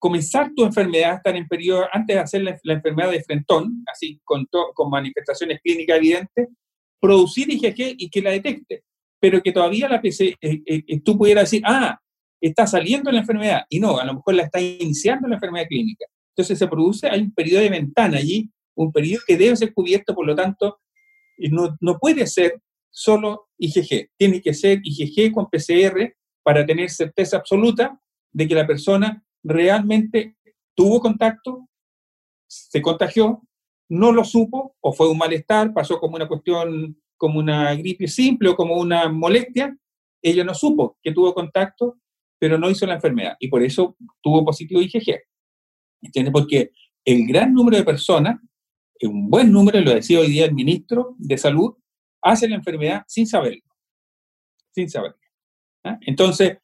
comenzar 0.00 0.50
tu 0.56 0.64
enfermedad, 0.64 1.16
estar 1.16 1.36
en 1.36 1.46
periodo, 1.46 1.84
antes 1.92 2.16
de 2.16 2.20
hacer 2.20 2.42
la, 2.42 2.72
enfermedad 2.72 3.10
de 3.10 3.22
frentón, 3.22 3.84
así 3.86 4.18
con, 4.24 4.48
con 4.74 4.90
manifestaciones 4.90 5.60
clínicas 5.60 5.98
evidentes, 5.98 6.48
producir 6.98 7.50
IgG 7.50 7.96
y 7.98 8.08
que 8.08 8.22
la 8.22 8.30
detecte, 8.30 8.82
pero 9.20 9.42
que 9.42 9.52
todavía 9.52 9.88
la 9.88 10.00
PC, 10.00 10.36
eh, 10.40 10.62
eh, 10.66 10.82
eh, 10.86 11.00
tú 11.00 11.18
pudieras 11.18 11.50
decir, 11.50 11.62
ah, 11.66 11.98
está 12.40 12.66
saliendo 12.66 13.12
la 13.12 13.20
enfermedad, 13.20 13.62
y 13.68 13.78
no, 13.78 13.98
a 13.98 14.04
lo 14.04 14.14
mejor 14.14 14.34
la 14.34 14.44
está 14.44 14.58
iniciando 14.58 15.28
la 15.28 15.34
enfermedad 15.34 15.66
clínica. 15.68 16.06
Entonces 16.34 16.58
se 16.58 16.66
produce, 16.66 17.06
hay 17.06 17.20
un 17.20 17.34
periodo 17.34 17.60
de 17.60 17.68
ventana 17.68 18.16
allí, 18.16 18.50
un 18.74 18.90
periodo 18.90 19.22
que 19.26 19.36
debe 19.36 19.54
ser 19.56 19.74
cubierto, 19.74 20.14
por 20.14 20.26
lo 20.26 20.34
tanto, 20.34 20.80
no, 21.36 21.76
no 21.80 21.98
puede 21.98 22.26
ser 22.26 22.58
solo 22.90 23.48
IgG, 23.58 24.08
tiene 24.16 24.40
que 24.40 24.54
ser 24.54 24.80
IgG 24.82 25.32
con 25.32 25.48
PCR 25.50 26.14
para 26.42 26.64
tener 26.64 26.88
certeza 26.88 27.36
absoluta 27.36 28.00
de 28.32 28.48
que 28.48 28.54
la 28.54 28.66
persona 28.66 29.22
realmente 29.42 30.36
tuvo 30.74 31.00
contacto, 31.00 31.68
se 32.46 32.80
contagió, 32.82 33.42
no 33.88 34.12
lo 34.12 34.24
supo, 34.24 34.76
o 34.80 34.92
fue 34.92 35.10
un 35.10 35.18
malestar, 35.18 35.72
pasó 35.72 35.98
como 35.98 36.16
una 36.16 36.28
cuestión, 36.28 37.00
como 37.16 37.38
una 37.38 37.74
gripe 37.74 38.06
simple 38.06 38.50
o 38.50 38.56
como 38.56 38.76
una 38.76 39.08
molestia, 39.08 39.76
ella 40.22 40.44
no 40.44 40.54
supo 40.54 40.98
que 41.02 41.12
tuvo 41.12 41.34
contacto, 41.34 41.98
pero 42.38 42.58
no 42.58 42.70
hizo 42.70 42.86
la 42.86 42.94
enfermedad 42.94 43.36
y 43.38 43.48
por 43.48 43.62
eso 43.62 43.96
tuvo 44.22 44.44
positivo 44.44 44.80
IgG. 44.80 45.20
¿Entiendes? 46.02 46.32
Porque 46.32 46.70
el 47.04 47.26
gran 47.26 47.52
número 47.52 47.76
de 47.76 47.84
personas, 47.84 48.40
un 49.02 49.28
buen 49.28 49.52
número, 49.52 49.80
lo 49.80 49.94
decía 49.94 50.20
hoy 50.20 50.28
día 50.28 50.46
el 50.46 50.54
ministro 50.54 51.14
de 51.18 51.36
Salud, 51.36 51.74
hace 52.22 52.48
la 52.48 52.56
enfermedad 52.56 53.02
sin 53.06 53.26
saberlo. 53.26 53.62
Sin 54.72 54.88
saberlo. 54.88 55.18
¿ah? 55.84 55.98
Entonces, 56.02 56.58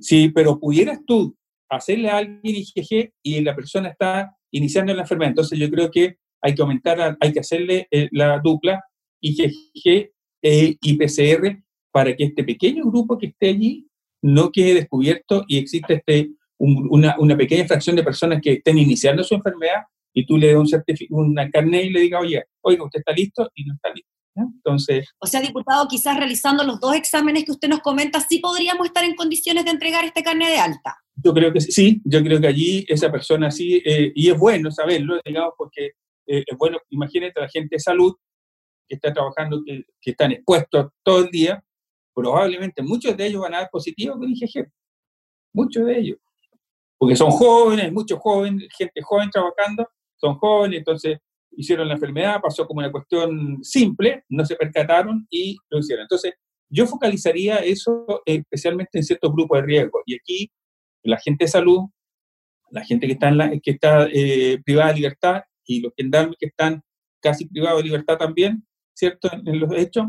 sí, 0.00 0.30
pero 0.30 0.58
pudieras 0.58 1.00
tú 1.06 1.36
hacerle 1.70 2.10
a 2.10 2.18
alguien 2.18 2.40
IgG 2.42 3.12
y 3.22 3.40
la 3.40 3.54
persona 3.54 3.88
está 3.88 4.36
iniciando 4.50 4.92
la 4.94 5.02
enfermedad. 5.02 5.30
Entonces 5.30 5.58
yo 5.58 5.70
creo 5.70 5.90
que 5.90 6.16
hay 6.42 6.54
que 6.54 6.62
aumentar, 6.62 7.16
hay 7.20 7.32
que 7.32 7.40
hacerle 7.40 7.86
eh, 7.90 8.08
la 8.12 8.38
dupla 8.38 8.82
IgG 9.20 10.10
e 10.42 10.76
y 10.80 10.94
PCR 10.96 11.62
para 11.92 12.14
que 12.14 12.24
este 12.24 12.44
pequeño 12.44 12.84
grupo 12.84 13.18
que 13.18 13.26
esté 13.26 13.50
allí 13.50 13.86
no 14.22 14.50
quede 14.50 14.74
descubierto 14.74 15.44
y 15.48 15.58
exista 15.58 15.94
este, 15.94 16.30
una, 16.58 17.36
pequeña 17.36 17.66
fracción 17.66 17.96
de 17.96 18.02
personas 18.02 18.40
que 18.42 18.54
estén 18.54 18.78
iniciando 18.78 19.24
su 19.24 19.34
enfermedad 19.34 19.82
y 20.12 20.26
tú 20.26 20.36
le 20.36 20.48
das 20.48 20.56
un 20.56 20.66
certificado, 20.66 21.22
una 21.22 21.48
carnet 21.50 21.86
y 21.86 21.90
le 21.90 22.00
digas, 22.00 22.20
oye, 22.22 22.44
oiga, 22.62 22.84
usted 22.84 23.00
está 23.00 23.12
listo 23.12 23.48
y 23.54 23.64
no 23.64 23.74
está 23.74 23.90
listo. 23.90 24.10
Entonces, 24.36 25.08
o 25.18 25.26
sea, 25.26 25.40
diputado, 25.40 25.86
quizás 25.88 26.16
realizando 26.16 26.64
los 26.64 26.80
dos 26.80 26.94
exámenes 26.94 27.44
que 27.44 27.52
usted 27.52 27.68
nos 27.68 27.80
comenta, 27.80 28.20
sí 28.20 28.38
podríamos 28.38 28.86
estar 28.86 29.04
en 29.04 29.14
condiciones 29.14 29.64
de 29.64 29.72
entregar 29.72 30.04
este 30.04 30.22
carnet 30.22 30.48
de 30.48 30.58
alta. 30.58 30.98
Yo 31.22 31.34
creo 31.34 31.52
que 31.52 31.60
sí, 31.60 32.00
yo 32.04 32.22
creo 32.22 32.40
que 32.40 32.46
allí 32.46 32.84
esa 32.88 33.10
persona 33.10 33.50
sí, 33.50 33.82
eh, 33.84 34.12
y 34.14 34.30
es 34.30 34.38
bueno 34.38 34.70
saberlo, 34.70 35.20
digamos, 35.24 35.54
porque 35.56 35.92
eh, 36.26 36.44
es 36.46 36.58
bueno, 36.58 36.78
imagínate 36.90 37.40
la 37.40 37.48
gente 37.48 37.76
de 37.76 37.80
salud 37.80 38.14
que 38.88 38.94
está 38.96 39.12
trabajando, 39.12 39.62
que, 39.64 39.84
están 40.02 40.32
expuestos 40.32 40.88
todo 41.02 41.24
el 41.24 41.30
día, 41.30 41.62
probablemente 42.14 42.82
muchos 42.82 43.16
de 43.16 43.26
ellos 43.26 43.42
van 43.42 43.54
a 43.54 43.58
dar 43.58 43.70
positivo 43.70 44.18
con 44.18 44.28
IgG, 44.28 44.70
muchos 45.52 45.86
de 45.86 45.98
ellos, 45.98 46.18
porque 46.98 47.16
son 47.16 47.30
jóvenes, 47.30 47.92
muchos 47.92 48.18
jóvenes, 48.18 48.68
gente 48.76 49.00
joven 49.02 49.30
trabajando, 49.30 49.88
son 50.16 50.36
jóvenes, 50.36 50.78
entonces 50.78 51.18
hicieron 51.52 51.88
la 51.88 51.94
enfermedad, 51.94 52.40
pasó 52.40 52.66
como 52.66 52.78
una 52.78 52.92
cuestión 52.92 53.58
simple, 53.62 54.24
no 54.28 54.44
se 54.44 54.56
percataron 54.56 55.26
y 55.30 55.56
lo 55.68 55.78
hicieron. 55.78 56.02
Entonces, 56.02 56.34
yo 56.68 56.86
focalizaría 56.86 57.56
eso 57.56 58.22
especialmente 58.24 58.98
en 58.98 59.04
ciertos 59.04 59.32
grupos 59.32 59.58
de 59.58 59.66
riesgo. 59.66 60.00
Y 60.06 60.14
aquí, 60.14 60.50
la 61.02 61.18
gente 61.18 61.44
de 61.44 61.50
salud, 61.50 61.88
la 62.70 62.84
gente 62.84 63.06
que 63.06 63.14
está, 63.14 63.28
en 63.28 63.38
la, 63.38 63.50
que 63.50 63.70
está 63.72 64.06
eh, 64.12 64.60
privada 64.64 64.90
de 64.90 64.96
libertad 64.96 65.42
y 65.66 65.80
los 65.80 65.92
gendarmes 65.96 66.36
que 66.38 66.46
están 66.46 66.82
casi 67.20 67.46
privados 67.46 67.80
de 67.80 67.84
libertad 67.84 68.16
también, 68.16 68.66
¿cierto? 68.94 69.30
En, 69.32 69.60
los 69.60 69.72
hechos, 69.74 70.06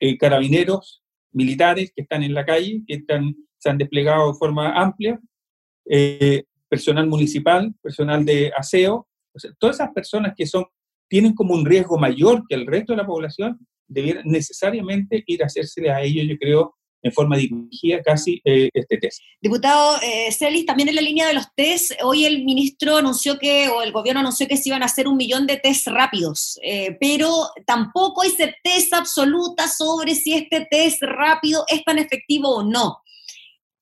eh, 0.00 0.16
carabineros, 0.16 1.02
militares 1.32 1.92
que 1.94 2.02
están 2.02 2.22
en 2.22 2.34
la 2.34 2.44
calle, 2.44 2.82
que 2.86 2.94
están, 2.94 3.34
se 3.58 3.70
han 3.70 3.78
desplegado 3.78 4.32
de 4.32 4.38
forma 4.38 4.72
amplia, 4.80 5.18
eh, 5.86 6.44
personal 6.68 7.06
municipal, 7.06 7.74
personal 7.82 8.24
de 8.24 8.52
aseo, 8.56 9.08
todas 9.58 9.76
esas 9.76 9.92
personas 9.92 10.32
que 10.36 10.46
son 10.46 10.64
tienen 11.08 11.34
como 11.34 11.54
un 11.54 11.64
riesgo 11.64 11.98
mayor 11.98 12.44
que 12.48 12.54
el 12.54 12.66
resto 12.66 12.92
de 12.92 12.96
la 12.98 13.06
población, 13.06 13.58
debieran 13.86 14.24
necesariamente 14.26 15.22
ir 15.26 15.42
a 15.42 15.46
hacerse 15.46 15.88
a 15.90 16.00
ellos, 16.02 16.26
yo 16.28 16.36
creo, 16.38 16.74
en 17.04 17.12
forma 17.12 17.36
dirigida 17.36 18.02
casi 18.02 18.40
eh, 18.44 18.70
este 18.72 18.96
test. 18.96 19.20
Diputado 19.40 19.98
eh, 20.02 20.32
Celis, 20.32 20.64
también 20.64 20.88
en 20.88 20.94
la 20.94 21.02
línea 21.02 21.28
de 21.28 21.34
los 21.34 21.46
test, 21.54 21.92
hoy 22.02 22.24
el 22.24 22.44
ministro 22.44 22.96
anunció 22.96 23.38
que, 23.38 23.68
o 23.68 23.82
el 23.82 23.92
gobierno 23.92 24.20
anunció 24.20 24.48
que 24.48 24.56
se 24.56 24.70
iban 24.70 24.82
a 24.82 24.86
hacer 24.86 25.06
un 25.06 25.18
millón 25.18 25.46
de 25.46 25.58
test 25.58 25.86
rápidos, 25.86 26.58
eh, 26.62 26.96
pero 26.98 27.28
tampoco 27.66 28.22
hay 28.22 28.30
certeza 28.30 28.98
absoluta 28.98 29.68
sobre 29.68 30.14
si 30.14 30.32
este 30.32 30.66
test 30.70 31.02
rápido 31.02 31.64
es 31.68 31.84
tan 31.84 31.98
efectivo 31.98 32.48
o 32.48 32.64
no. 32.64 32.98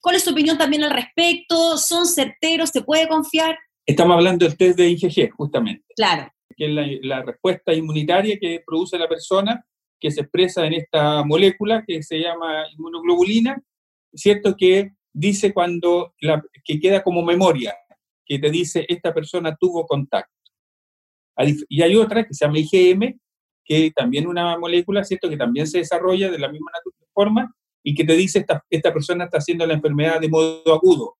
¿Cuál 0.00 0.16
es 0.16 0.24
su 0.24 0.30
opinión 0.30 0.58
también 0.58 0.82
al 0.82 0.90
respecto? 0.90 1.78
¿Son 1.78 2.06
certeros? 2.06 2.70
¿Se 2.70 2.82
puede 2.82 3.06
confiar? 3.06 3.56
Estamos 3.86 4.16
hablando 4.16 4.44
del 4.44 4.56
test 4.56 4.76
de 4.76 4.88
IgG, 4.90 5.30
justamente. 5.30 5.84
Claro. 5.94 6.28
Que 6.56 6.66
es 6.66 6.72
la, 6.72 6.86
la 7.02 7.22
respuesta 7.22 7.72
inmunitaria 7.72 8.36
que 8.40 8.60
produce 8.66 8.98
la 8.98 9.08
persona, 9.08 9.64
que 10.02 10.10
se 10.10 10.22
expresa 10.22 10.66
en 10.66 10.72
esta 10.74 11.24
molécula 11.24 11.84
que 11.86 12.02
se 12.02 12.18
llama 12.18 12.64
inmunoglobulina, 12.72 13.62
¿cierto? 14.12 14.56
Que 14.56 14.90
dice 15.12 15.54
cuando, 15.54 16.12
la, 16.20 16.42
que 16.64 16.80
queda 16.80 17.04
como 17.04 17.22
memoria, 17.22 17.72
que 18.26 18.40
te 18.40 18.50
dice 18.50 18.84
esta 18.88 19.14
persona 19.14 19.56
tuvo 19.58 19.86
contacto. 19.86 20.34
Y 21.68 21.82
hay 21.82 21.94
otra 21.94 22.24
que 22.24 22.34
se 22.34 22.44
llama 22.44 22.58
IgM, 22.58 23.16
que 23.64 23.92
también 23.94 24.26
una 24.26 24.58
molécula, 24.58 25.04
¿cierto? 25.04 25.30
Que 25.30 25.36
también 25.36 25.68
se 25.68 25.78
desarrolla 25.78 26.32
de 26.32 26.38
la 26.38 26.48
misma 26.48 26.72
forma 27.14 27.54
y 27.84 27.94
que 27.94 28.04
te 28.04 28.16
dice 28.16 28.40
esta, 28.40 28.64
esta 28.68 28.92
persona 28.92 29.24
está 29.24 29.38
haciendo 29.38 29.64
la 29.66 29.74
enfermedad 29.74 30.20
de 30.20 30.28
modo 30.28 30.74
agudo. 30.74 31.16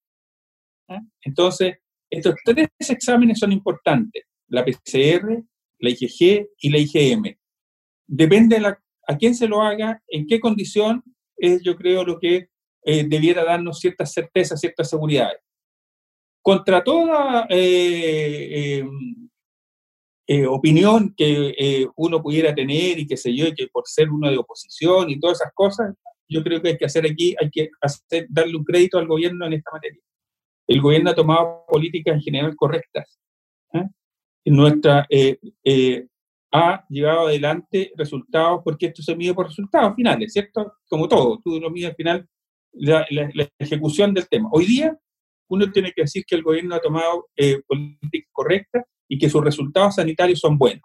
¿Ah? 0.88 1.00
Entonces, 1.22 1.76
estos 2.10 2.34
tres 2.44 2.68
exámenes 2.78 3.38
son 3.38 3.52
importantes, 3.52 4.24
la 4.48 4.64
PCR, 4.64 5.40
la 5.78 5.90
IgG 5.90 6.48
y 6.58 6.70
la 6.70 6.78
IgM. 6.78 7.41
Depende 8.14 8.60
de 8.60 8.66
a 8.66 9.16
quién 9.16 9.34
se 9.34 9.48
lo 9.48 9.62
haga, 9.62 10.02
en 10.06 10.26
qué 10.26 10.38
condición, 10.38 11.02
es 11.34 11.62
yo 11.62 11.76
creo 11.76 12.04
lo 12.04 12.18
que 12.18 12.50
eh, 12.84 13.04
debiera 13.08 13.42
darnos 13.42 13.80
ciertas 13.80 14.12
certezas, 14.12 14.60
ciertas 14.60 14.90
seguridades. 14.90 15.40
Contra 16.42 16.84
toda 16.84 17.46
eh, 17.48 18.80
em, 18.80 19.30
eh, 20.26 20.46
opinión 20.46 21.14
que 21.16 21.88
uno 21.96 22.22
pudiera 22.22 22.54
tener 22.54 22.98
y 22.98 23.06
que 23.06 23.16
sé 23.16 23.34
yo, 23.34 23.46
y 23.46 23.54
que 23.54 23.68
por 23.68 23.84
ser 23.86 24.10
uno 24.10 24.30
de 24.30 24.36
oposición 24.36 25.08
y 25.08 25.18
todas 25.18 25.40
esas 25.40 25.54
cosas, 25.54 25.94
yo 26.28 26.42
creo 26.42 26.60
que 26.60 26.68
hay 26.68 26.76
que 26.76 26.84
hacer 26.84 27.06
aquí, 27.06 27.34
hay 27.40 27.48
que 27.50 27.70
hacer, 27.80 28.26
darle 28.28 28.58
un 28.58 28.64
crédito 28.64 28.98
al 28.98 29.06
gobierno 29.06 29.46
en 29.46 29.54
esta 29.54 29.70
materia. 29.72 30.02
El 30.66 30.82
gobierno 30.82 31.10
ha 31.10 31.14
tomado 31.14 31.64
políticas 31.66 32.16
en 32.16 32.20
general 32.20 32.54
correctas. 32.56 33.18
Nuestra, 34.44 35.06
ha 36.52 36.84
llevado 36.88 37.28
adelante 37.28 37.92
resultados, 37.96 38.60
porque 38.62 38.86
esto 38.86 39.02
se 39.02 39.16
mide 39.16 39.34
por 39.34 39.46
resultados 39.46 39.94
finales, 39.96 40.32
¿cierto? 40.32 40.74
Como 40.88 41.08
todo, 41.08 41.40
tú 41.42 41.58
lo 41.58 41.70
mides 41.70 41.90
al 41.90 41.96
final 41.96 42.28
la, 42.72 43.06
ejecución 43.58 44.12
del 44.14 44.28
tema. 44.28 44.48
Hoy 44.52 44.66
día 44.66 44.96
uno 45.48 45.70
tiene 45.72 45.92
que 45.92 46.02
decir 46.02 46.24
que 46.26 46.34
el 46.34 46.42
gobierno 46.42 46.74
ha 46.74 46.80
tomado 46.80 47.28
eh, 47.36 47.60
políticas 47.66 48.30
correctas 48.32 48.84
y 49.08 49.18
que 49.18 49.28
sus 49.28 49.42
resultados 49.42 49.96
sanitarios 49.96 50.40
son 50.40 50.56
buenos. 50.56 50.82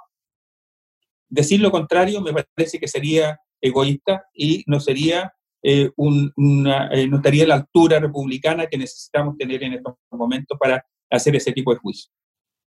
Decir 1.29 1.59
lo 1.59 1.71
contrario 1.71 2.21
me 2.21 2.33
parece 2.33 2.79
que 2.79 2.87
sería 2.87 3.39
egoísta 3.61 4.25
y 4.33 4.63
no 4.67 4.79
sería 4.79 5.33
eh, 5.63 5.91
una, 5.95 6.89
eh, 6.91 7.07
no 7.07 7.17
estaría 7.17 7.43
a 7.43 7.47
la 7.47 7.55
altura 7.55 7.99
republicana 7.99 8.67
que 8.67 8.77
necesitamos 8.77 9.37
tener 9.37 9.63
en 9.63 9.73
estos 9.73 9.95
momentos 10.11 10.57
para 10.57 10.85
hacer 11.09 11.35
ese 11.35 11.51
tipo 11.51 11.73
de 11.73 11.79
juicio. 11.79 12.11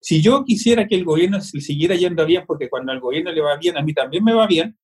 Si 0.00 0.22
yo 0.22 0.44
quisiera 0.44 0.86
que 0.86 0.94
el 0.94 1.04
gobierno 1.04 1.40
siguiera 1.40 1.94
yendo 1.94 2.24
bien, 2.24 2.44
porque 2.46 2.68
cuando 2.68 2.92
al 2.92 3.00
gobierno 3.00 3.32
le 3.32 3.40
va 3.40 3.56
bien, 3.56 3.76
a 3.76 3.82
mí 3.82 3.92
también 3.92 4.22
me 4.22 4.32
va 4.32 4.46
bien, 4.46 4.78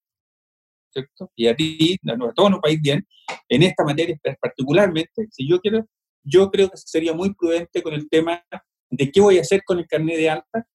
¿cierto? 0.91 1.31
Y 1.37 1.47
a 1.47 1.55
ti, 1.55 1.97
a 2.07 2.17
todo 2.33 2.51
nuestro 2.51 2.61
país 2.61 2.81
bien, 2.81 3.07
en 3.49 3.63
esta 3.63 3.85
materia 3.85 4.19
particularmente, 4.41 5.27
si 5.31 5.49
yo 5.49 5.61
quiero, 5.61 5.87
yo 6.23 6.51
creo 6.51 6.71
que 6.71 6.77
sería 6.77 7.13
muy 7.13 7.35
prudente 7.35 7.83
con 7.83 7.95
el 7.95 8.09
tema 8.09 8.43
de 8.91 9.11
qué 9.11 9.21
voy 9.21 9.39
a 9.39 9.43
hacer 9.43 9.63
con 9.65 9.79
el 9.79 9.87
carnet 9.87 10.17
de 10.17 10.31
alta, 10.31 10.67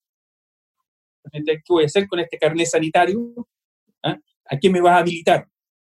qué 1.32 1.58
voy 1.67 1.84
a 1.84 1.88
hacer 1.88 2.08
con 2.08 2.19
este 2.19 2.38
carnet 2.38 2.67
sanitario, 2.67 3.47
¿Ah? 4.04 4.17
a 4.45 4.58
qué 4.58 4.69
me 4.69 4.82
va 4.82 4.95
a 4.95 4.99
habilitar. 4.99 5.47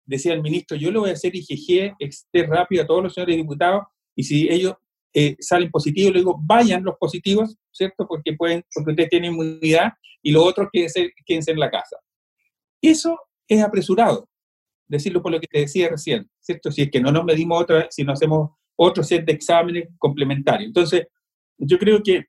Decía 0.04 0.32
el 0.32 0.42
ministro, 0.42 0.76
yo 0.76 0.90
lo 0.90 1.00
voy 1.00 1.10
a 1.10 1.12
hacer 1.12 1.32
IgG, 1.34 1.94
esté 1.98 2.46
rápido 2.46 2.82
a 2.82 2.86
todos 2.86 3.04
los 3.04 3.14
señores 3.14 3.36
diputados, 3.36 3.84
y 4.16 4.24
si 4.24 4.48
ellos 4.50 4.74
eh, 5.12 5.36
salen 5.40 5.70
positivos, 5.70 6.12
le 6.12 6.20
digo, 6.20 6.40
vayan 6.42 6.84
los 6.84 6.96
positivos, 6.96 7.56
¿cierto? 7.72 8.06
Porque, 8.06 8.34
pueden, 8.34 8.64
porque 8.72 8.90
ustedes 8.92 9.10
tienen 9.10 9.32
inmunidad 9.32 9.92
y 10.22 10.30
los 10.30 10.44
otros 10.44 10.68
quédense, 10.72 11.12
quédense 11.26 11.50
en 11.50 11.58
la 11.58 11.70
casa. 11.70 11.96
Eso 12.80 13.18
es 13.48 13.62
apresurado, 13.62 14.28
decirlo 14.86 15.22
por 15.22 15.32
lo 15.32 15.40
que 15.40 15.48
te 15.48 15.60
decía 15.60 15.88
recién, 15.88 16.30
¿cierto? 16.40 16.70
Si 16.70 16.82
es 16.82 16.90
que 16.90 17.00
no 17.00 17.10
nos 17.10 17.24
medimos 17.24 17.60
otra, 17.60 17.88
si 17.90 18.04
no 18.04 18.12
hacemos 18.12 18.50
otro 18.76 19.02
set 19.02 19.24
de 19.24 19.32
exámenes 19.32 19.88
complementarios. 19.98 20.68
Entonces, 20.68 21.08
yo 21.58 21.78
creo 21.78 22.02
que 22.02 22.26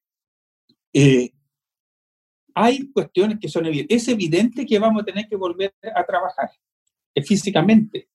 eh, 0.94 1.32
hay 2.56 2.92
cuestiones 2.92 3.38
que 3.40 3.48
son 3.48 3.68
evidentes. 3.68 4.02
Es 4.02 4.08
evidente 4.08 4.66
que 4.66 4.80
vamos 4.80 5.04
a 5.04 5.06
tener 5.06 5.28
que 5.28 5.36
volver 5.36 5.74
a 5.96 6.04
trabajar 6.04 6.50
eh, 7.14 7.22
físicamente, 7.22 8.10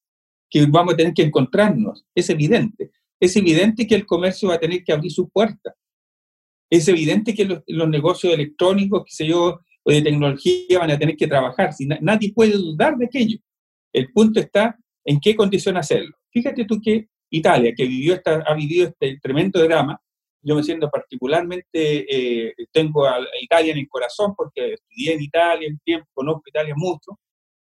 que 0.50 0.66
vamos 0.66 0.94
a 0.94 0.96
tener 0.96 1.14
que 1.14 1.22
encontrarnos, 1.22 2.05
es 2.14 2.29
evidente 2.31 2.90
es 3.20 3.37
evidente 3.37 3.87
que 3.87 3.94
el 3.94 4.07
comercio 4.07 4.48
va 4.48 4.55
a 4.55 4.61
tener 4.61 4.85
que 4.85 4.92
abrir 4.92 5.11
sus 5.11 5.31
puertas. 5.31 5.74
Es 6.70 6.88
evidente 6.88 7.35
que 7.35 7.44
los, 7.44 7.88
negocios 7.88 8.35
electrónicos, 8.35 9.05
qué 9.07 9.12
sé 9.12 9.26
yo, 9.26 9.61
o 9.85 9.90
de 9.90 10.02
tecnología 10.02 10.79
van 10.79 10.90
a 10.90 10.98
tener 10.98 11.16
que 11.16 11.29
trabajar. 11.29 11.72
Si 11.72 11.87
nadie 11.87 12.33
puede 12.33 12.52
dudar 12.52 12.96
de 12.96 13.07
aquello. 13.07 13.38
El 13.92 14.12
punto 14.12 14.40
está 14.40 14.76
en 15.05 15.20
qué 15.20 15.35
condición 15.37 15.76
hacerlo. 15.76 16.16
Fíjate 16.31 16.64
tú 16.64 16.81
que 16.83 17.09
Italia, 17.31 17.72
que 17.74 17.87
vivió 17.87 18.14
esta, 18.14 18.42
ha 18.46 18.55
vivido 18.55 18.88
este 18.88 19.18
tremendo 19.22 19.62
drama, 19.62 20.00
yo 20.42 20.55
me 20.55 20.62
siento 20.62 20.88
particularmente, 20.90 21.70
eh, 21.74 22.55
tengo 22.72 23.07
a, 23.07 23.18
Italia 23.40 23.72
en 23.72 23.79
el 23.79 23.88
corazón 23.88 24.35
porque 24.37 24.74
estudié 24.74 25.14
en 25.14 25.22
Italia 25.22 25.68
en 25.68 25.79
tiempo, 25.81 26.07
conozco 26.12 26.42
Italia 26.46 26.74
mucho, 26.76 27.18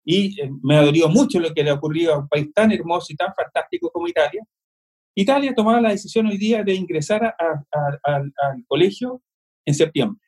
y 0.04 0.42
eh, 0.42 0.50
me 0.64 0.78
ha 0.78 0.82
dolido 0.82 1.08
mucho 1.10 1.40
lo 1.40 1.54
que 1.54 1.64
le 1.64 1.70
ha 1.70 1.76
ocurrido 1.76 2.14
a 2.14 2.20
un 2.20 2.28
país 2.28 2.52
tan 2.54 2.72
hermoso 2.72 3.14
y 3.14 3.16
tan 3.16 3.34
fantástico 3.36 3.92
como 3.92 4.08
Italia, 4.08 4.44
Italia 5.16 5.54
tomaba 5.54 5.80
la 5.80 5.90
decisión 5.90 6.28
hoy 6.28 6.38
día 6.38 6.64
de 6.64 6.74
ingresar 6.74 7.36
al 8.04 8.66
colegio 8.68 9.22
en 9.66 9.76
septiembre. 9.76 10.22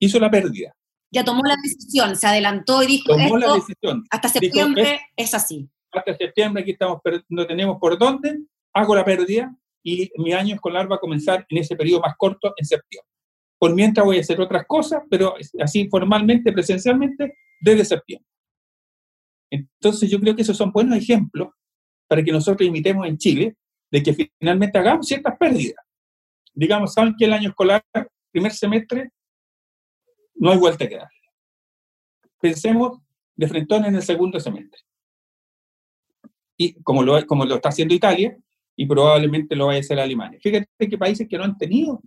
Hizo 0.00 0.18
la 0.18 0.30
pérdida. 0.30 0.74
Ya 1.12 1.24
tomó 1.24 1.42
la 1.44 1.54
decisión, 1.62 2.16
se 2.16 2.26
adelantó 2.26 2.82
y 2.82 2.86
dijo, 2.86 3.12
tomó 3.12 3.38
la 3.38 3.54
decisión. 3.54 4.04
hasta 4.10 4.28
septiembre 4.28 5.00
es, 5.16 5.32
así. 5.34 5.68
Hasta 5.92 6.16
septiembre 6.16 6.62
aquí 6.62 6.72
estamos, 6.72 7.00
no 7.28 7.46
tenemos 7.46 7.78
por 7.78 7.96
dónde, 7.98 8.40
hago 8.72 8.96
la 8.96 9.04
pérdida 9.04 9.54
y 9.84 10.10
mi 10.16 10.32
año 10.32 10.56
escolar 10.56 10.90
va 10.90 10.96
a 10.96 11.00
comenzar 11.00 11.46
en 11.48 11.58
ese 11.58 11.76
periodo 11.76 12.00
más 12.00 12.16
corto, 12.16 12.52
en 12.56 12.66
septiembre. 12.66 13.08
Por 13.58 13.74
mientras 13.74 14.04
voy 14.04 14.16
a 14.16 14.20
hacer 14.20 14.40
otras 14.40 14.66
cosas, 14.66 15.02
pero 15.08 15.34
así 15.60 15.88
formalmente, 15.88 16.52
presencialmente, 16.52 17.36
desde 17.60 17.84
septiembre. 17.84 18.28
Entonces 19.50 20.10
yo 20.10 20.18
creo 20.18 20.34
que 20.34 20.42
esos 20.42 20.56
son 20.56 20.72
buenos 20.72 20.98
ejemplos 20.98 21.50
para 22.06 22.22
que 22.22 22.32
nosotros 22.32 22.66
imitemos 22.66 23.06
en 23.06 23.18
Chile, 23.18 23.56
de 23.90 24.02
que 24.02 24.14
finalmente 24.40 24.78
hagamos 24.78 25.06
ciertas 25.06 25.36
pérdidas. 25.38 25.84
Digamos, 26.52 26.92
saben 26.92 27.14
que 27.18 27.24
el 27.24 27.32
año 27.32 27.50
escolar, 27.50 27.84
primer 28.30 28.52
semestre, 28.52 29.10
no 30.34 30.50
hay 30.50 30.58
vuelta 30.58 30.88
que 30.88 30.96
darle. 30.96 31.10
Pensemos 32.40 33.00
de 33.36 33.48
frente 33.48 33.76
en 33.76 33.94
el 33.94 34.02
segundo 34.02 34.38
semestre. 34.38 34.80
Y 36.56 36.74
como 36.82 37.02
lo, 37.02 37.26
como 37.26 37.44
lo 37.44 37.56
está 37.56 37.70
haciendo 37.70 37.94
Italia, 37.94 38.36
y 38.76 38.86
probablemente 38.86 39.54
lo 39.54 39.66
vaya 39.66 39.78
a 39.78 39.80
hacer 39.80 39.98
Alemania. 39.98 40.38
Fíjate 40.42 40.88
que 40.88 40.98
países 40.98 41.28
que 41.28 41.38
no 41.38 41.44
han 41.44 41.56
tenido 41.56 42.00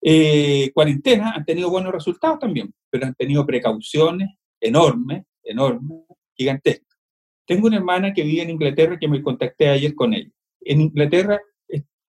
eh, 0.00 0.70
cuarentena 0.72 1.32
han 1.32 1.44
tenido 1.44 1.70
buenos 1.70 1.92
resultados 1.92 2.38
también, 2.38 2.72
pero 2.90 3.06
han 3.06 3.14
tenido 3.14 3.44
precauciones 3.44 4.30
enormes, 4.60 5.24
enormes, 5.42 6.02
gigantescas. 6.34 6.85
Tengo 7.46 7.68
una 7.68 7.76
hermana 7.76 8.12
que 8.12 8.22
vive 8.22 8.42
en 8.42 8.50
Inglaterra 8.50 8.98
que 8.98 9.08
me 9.08 9.22
contacté 9.22 9.68
ayer 9.68 9.94
con 9.94 10.12
ella. 10.12 10.30
En 10.60 10.80
Inglaterra 10.80 11.40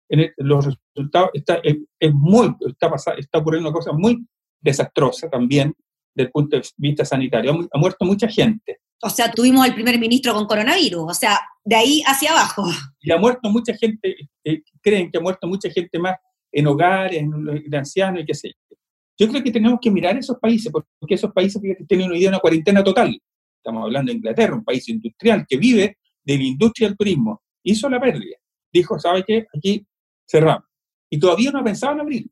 en 0.08 0.32
los 0.36 0.64
resultados 0.64 1.30
está, 1.34 1.60
es, 1.62 2.12
muy, 2.12 2.54
está, 2.66 2.92
está 3.16 3.38
ocurriendo 3.38 3.68
una 3.68 3.76
cosa 3.76 3.92
muy 3.92 4.26
desastrosa 4.60 5.28
también 5.28 5.74
desde 6.14 6.26
el 6.26 6.30
punto 6.30 6.56
de 6.56 6.62
vista 6.76 7.04
sanitario. 7.04 7.68
Ha, 7.72 7.78
muerto 7.78 8.04
mucha 8.04 8.28
gente. 8.28 8.78
O 9.02 9.10
sea, 9.10 9.30
tuvimos 9.30 9.64
al 9.64 9.74
primer 9.74 9.98
ministro 9.98 10.32
con 10.32 10.46
coronavirus, 10.46 11.04
o 11.08 11.14
sea, 11.14 11.38
de 11.64 11.76
ahí 11.76 12.02
hacia 12.06 12.30
abajo. 12.30 12.64
Y 13.00 13.10
ha 13.10 13.18
muerto 13.18 13.50
mucha 13.50 13.74
gente, 13.74 14.16
eh, 14.44 14.62
creen 14.80 15.10
que 15.10 15.18
ha 15.18 15.20
muerto 15.20 15.46
mucha 15.46 15.68
gente 15.70 15.98
más 15.98 16.16
en 16.52 16.66
hogares, 16.66 17.18
en, 17.18 17.30
de 17.66 17.76
ancianos 17.76 18.22
y 18.22 18.26
qué 18.26 18.34
sé 18.34 18.48
yo. 18.48 18.76
Yo 19.16 19.28
creo 19.28 19.42
que 19.42 19.50
tenemos 19.52 19.78
que 19.80 19.90
mirar 19.90 20.16
esos 20.16 20.38
países, 20.38 20.72
porque 20.72 21.14
esos 21.14 21.32
países 21.32 21.60
tienen 21.86 22.10
hoy 22.10 22.18
día 22.18 22.28
una 22.28 22.40
cuarentena 22.40 22.82
total 22.82 23.16
estamos 23.64 23.84
hablando 23.84 24.12
de 24.12 24.18
Inglaterra, 24.18 24.54
un 24.54 24.64
país 24.64 24.86
industrial 24.90 25.46
que 25.48 25.56
vive 25.56 25.96
de 26.22 26.36
la 26.36 26.44
industria 26.44 26.88
del 26.88 26.96
turismo, 26.96 27.42
hizo 27.62 27.88
la 27.88 27.98
pérdida. 27.98 28.36
Dijo, 28.70 28.98
¿sabe 28.98 29.24
qué? 29.26 29.46
Aquí 29.56 29.86
cerramos. 30.28 30.68
Y 31.08 31.18
todavía 31.18 31.50
no 31.50 31.60
ha 31.60 31.64
pensado 31.64 31.94
en 31.94 32.00
abrir. 32.00 32.30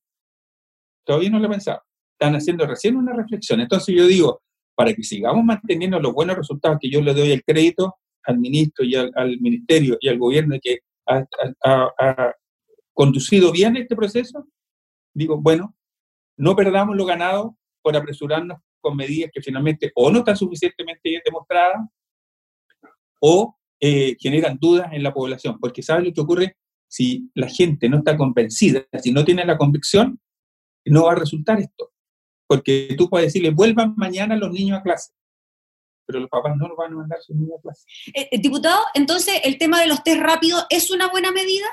Todavía 1.05 1.31
no 1.31 1.39
lo 1.39 1.47
ha 1.47 1.51
pensado. 1.51 1.83
Están 2.13 2.35
haciendo 2.35 2.67
recién 2.67 2.97
una 2.97 3.15
reflexión. 3.15 3.61
Entonces 3.61 3.95
yo 3.95 4.07
digo, 4.07 4.43
para 4.75 4.93
que 4.93 5.03
sigamos 5.03 5.43
manteniendo 5.45 5.99
los 5.99 6.13
buenos 6.13 6.37
resultados 6.37 6.79
que 6.81 6.91
yo 6.91 7.01
le 7.01 7.15
doy 7.15 7.33
el 7.33 7.43
crédito 7.43 7.97
al 8.25 8.39
ministro 8.39 8.85
y 8.85 8.95
al, 8.95 9.41
ministerio 9.41 9.97
y 10.01 10.09
al 10.09 10.19
gobierno 10.19 10.57
que 10.63 10.81
ha, 11.07 11.25
ha 11.99 12.33
conducido 12.93 13.51
bien 13.51 13.77
este 13.77 13.97
proceso, 13.97 14.47
digo, 15.15 15.41
bueno, 15.41 15.75
no 16.37 16.55
perdamos 16.55 16.95
lo 16.95 17.05
ganado 17.05 17.57
por 17.83 17.97
apresurarnos 17.97 18.59
con 18.83 18.97
medidas 18.97 19.31
que 19.33 19.41
finalmente 19.41 19.91
o 19.95 20.11
no 20.11 20.19
están 20.19 20.37
suficientemente 20.37 21.09
bien 21.09 21.23
demostradas 21.25 21.89
o 23.21 23.57
eh, 23.81 24.17
generan 24.21 24.59
dudas 24.61 24.93
en 24.93 25.03
la 25.03 25.15
población. 25.15 25.59
Porque 25.59 25.83
¿sabes 25.83 26.05
lo 26.05 26.13
que 26.13 26.21
ocurre? 26.21 26.57
Si 26.89 27.31
la 27.35 27.49
gente 27.49 27.89
no 27.89 27.99
está 27.99 28.17
convencida, 28.17 28.85
si 29.03 29.13
no 29.13 29.25
tiene 29.25 29.47
la 29.47 29.57
convicción, 29.57 30.21
no 30.85 31.05
va 31.05 31.13
a 31.13 31.17
resultar 31.17 31.59
esto. 31.61 31.91
Porque 32.47 32.95
tú 32.99 33.09
puedes 33.09 33.29
decirle, 33.29 33.51
vuelvan 33.51 33.95
mañana 33.97 34.37
los 34.37 34.51
niños 34.51 34.79
a 34.79 34.83
clase, 34.83 35.13
pero 36.07 36.21
los 36.21 36.29
papás 36.29 36.55
no 36.59 36.69
los 36.69 36.77
van 36.77 36.93
a 36.93 36.97
mandar 36.97 37.19
sus 37.23 37.35
niños 37.35 37.59
a 37.59 37.63
clase. 37.63 37.87
Eh, 38.15 38.29
eh, 38.31 38.39
diputado, 38.41 38.83
entonces 38.95 39.41
el 39.45 39.57
tema 39.57 39.81
de 39.81 39.87
los 39.87 40.03
test 40.03 40.21
rápidos 40.21 40.67
es 40.69 40.91
una 40.91 41.09
buena 41.09 41.31
medida. 41.31 41.67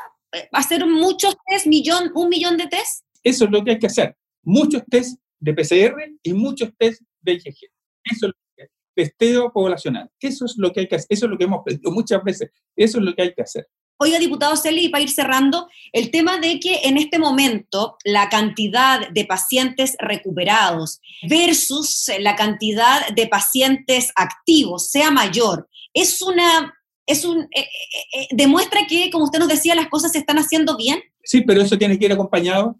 ¿Hacer 0.51 0.85
muchos 0.85 1.35
test, 1.47 1.65
millón, 1.65 2.11
un 2.13 2.29
millón 2.29 2.55
de 2.55 2.67
test? 2.67 3.03
Eso 3.23 3.45
es 3.45 3.51
lo 3.51 3.63
que 3.63 3.71
hay 3.71 3.79
que 3.79 3.87
hacer. 3.87 4.15
Muchos 4.43 4.83
test 4.89 5.19
de 5.39 5.53
PCR 5.53 5.95
y 6.23 6.33
muchos 6.33 6.71
test 6.77 7.01
de 7.21 7.33
IgG. 7.33 7.57
Eso 8.03 8.27
es 8.27 8.33
lo 8.33 8.33
que 8.55 8.67
testeo 8.95 9.51
poblacional. 9.51 10.09
Eso 10.19 10.45
es 10.45 10.55
lo 10.57 10.71
que 10.71 10.81
hay 10.81 10.87
que 10.87 10.95
hacer. 10.95 11.07
Eso 11.09 11.25
es 11.25 11.31
lo 11.31 11.37
que 11.37 11.45
hemos 11.45 11.63
pedido 11.63 11.91
muchas 11.91 12.23
veces. 12.23 12.51
Eso 12.75 12.99
es 12.99 13.03
lo 13.03 13.13
que 13.13 13.21
hay 13.21 13.33
que 13.33 13.41
hacer. 13.41 13.67
Oiga, 14.01 14.17
diputado 14.17 14.55
Celi, 14.55 14.87
para 14.87 15.03
ir 15.03 15.09
cerrando, 15.09 15.67
el 15.91 16.09
tema 16.09 16.39
de 16.39 16.61
que 16.61 16.81
en 16.83 16.97
este 16.97 17.19
momento 17.19 17.97
la 18.05 18.29
cantidad 18.29 19.09
de 19.09 19.25
pacientes 19.25 19.97
recuperados 19.99 21.01
versus 21.27 22.09
la 22.19 22.37
cantidad 22.37 23.09
de 23.09 23.27
pacientes 23.27 24.13
activos 24.15 24.89
sea 24.89 25.11
mayor, 25.11 25.67
es 25.93 26.21
una, 26.21 26.73
es 27.05 27.25
un, 27.25 27.41
eh, 27.41 27.59
eh, 27.59 28.21
eh, 28.21 28.27
demuestra 28.31 28.87
que, 28.87 29.09
como 29.11 29.25
usted 29.25 29.39
nos 29.39 29.49
decía, 29.49 29.75
las 29.75 29.89
cosas 29.89 30.13
se 30.13 30.19
están 30.19 30.37
haciendo 30.37 30.77
bien. 30.77 31.01
Sí, 31.21 31.41
pero 31.41 31.61
eso 31.61 31.77
tiene 31.77 31.99
que 31.99 32.05
ir 32.05 32.13
acompañado 32.13 32.77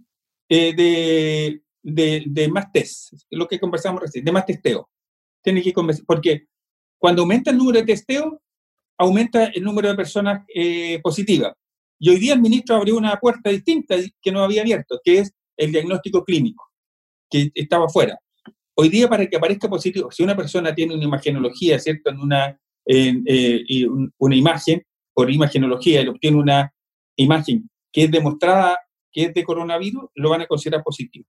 de, 0.48 1.62
de, 1.82 2.24
de, 2.28 2.48
más 2.50 2.72
test, 2.72 3.14
lo 3.30 3.48
que 3.48 3.60
conversamos 3.60 4.02
recién, 4.02 4.26
de 4.26 4.32
más 4.32 4.46
testeo. 4.46 4.90
Tiene 5.42 5.62
que 5.62 5.74
porque 6.06 6.48
cuando 6.98 7.22
aumenta 7.22 7.52
el 7.52 7.58
número 7.58 7.80
de 7.80 7.86
testeo, 7.86 8.42
aumenta 8.98 9.46
el 9.46 9.64
número 9.64 9.90
de 9.90 9.96
personas 9.96 10.46
eh, 10.54 11.00
positivas. 11.02 11.54
Y 11.98 12.10
hoy 12.10 12.20
día 12.20 12.34
el 12.34 12.42
ministro 12.42 12.76
abrió 12.76 12.98
una 12.98 13.16
puerta 13.18 13.50
distinta 13.50 13.96
que 14.22 14.32
no 14.32 14.44
había 14.44 14.62
abierto, 14.62 15.00
que 15.04 15.20
es 15.20 15.32
el 15.58 15.72
diagnóstico 15.72 16.24
clínico, 16.24 16.70
que 17.30 17.52
estaba 17.56 17.88
fuera. 17.90 18.18
Hoy 18.76 18.90
día 18.90 19.10
para 19.10 19.28
que 19.28 19.38
aparezca 19.38 19.70
positivo, 19.70 20.12
si 20.12 20.24
una 20.24 20.36
persona 20.36 20.74
tiene 20.74 20.96
una 20.96 21.04
imagenología, 21.04 21.80
¿cierto? 21.80 22.10
En 22.10 22.20
una, 22.20 22.58
eh, 22.86 23.88
una 24.18 24.36
imagen, 24.36 24.84
por 25.14 25.30
imagenología, 25.30 26.02
y 26.02 26.08
obtiene 26.08 26.38
una 26.38 26.74
imagen 27.18 27.70
que 27.92 28.06
es 28.06 28.12
demostrada 28.12 28.78
que 29.12 29.24
es 29.24 29.34
de 29.34 29.44
coronavirus, 29.44 30.10
lo 30.16 30.30
van 30.30 30.42
a 30.42 30.48
considerar 30.48 30.84
positivo. 30.84 31.26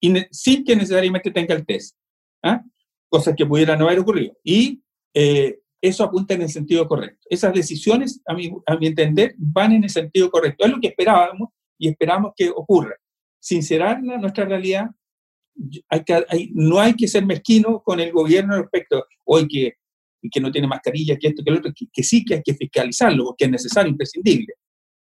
Y 0.00 0.14
sin 0.30 0.64
que 0.64 0.76
necesariamente 0.76 1.30
tenga 1.30 1.54
el 1.54 1.64
test. 1.64 1.96
¿ah? 2.42 2.62
Cosas 3.08 3.34
que 3.36 3.46
pudieran 3.46 3.78
no 3.78 3.86
haber 3.86 4.00
ocurrido. 4.00 4.36
Y 4.44 4.82
eh, 5.14 5.58
eso 5.80 6.04
apunta 6.04 6.34
en 6.34 6.42
el 6.42 6.48
sentido 6.48 6.86
correcto. 6.86 7.26
Esas 7.30 7.52
decisiones, 7.54 8.20
a 8.26 8.34
mi, 8.34 8.50
a 8.66 8.76
mi 8.76 8.86
entender, 8.86 9.34
van 9.38 9.72
en 9.72 9.84
el 9.84 9.90
sentido 9.90 10.30
correcto. 10.30 10.64
Es 10.64 10.70
lo 10.70 10.80
que 10.80 10.88
esperábamos 10.88 11.50
y 11.78 11.88
esperamos 11.88 12.32
que 12.36 12.50
ocurra. 12.50 12.94
Sincerar 13.40 14.02
nuestra 14.02 14.44
realidad, 14.44 14.90
hay 15.88 16.04
que, 16.04 16.24
no 16.52 16.80
hay 16.80 16.94
que 16.94 17.08
ser 17.08 17.24
mezquino 17.24 17.82
con 17.82 18.00
el 18.00 18.12
gobierno 18.12 18.58
respecto, 18.58 19.06
hoy 19.24 19.46
que, 19.48 19.74
que 20.30 20.40
no 20.40 20.50
tiene 20.50 20.66
mascarilla, 20.66 21.16
que 21.16 21.28
esto, 21.28 21.42
que 21.44 21.50
lo 21.50 21.58
otro, 21.58 21.72
que, 21.74 21.86
que 21.92 22.02
sí 22.02 22.24
que 22.24 22.34
hay 22.34 22.42
que 22.42 22.54
fiscalizarlo, 22.54 23.26
porque 23.26 23.44
es 23.44 23.50
necesario, 23.50 23.90
imprescindible. 23.90 24.54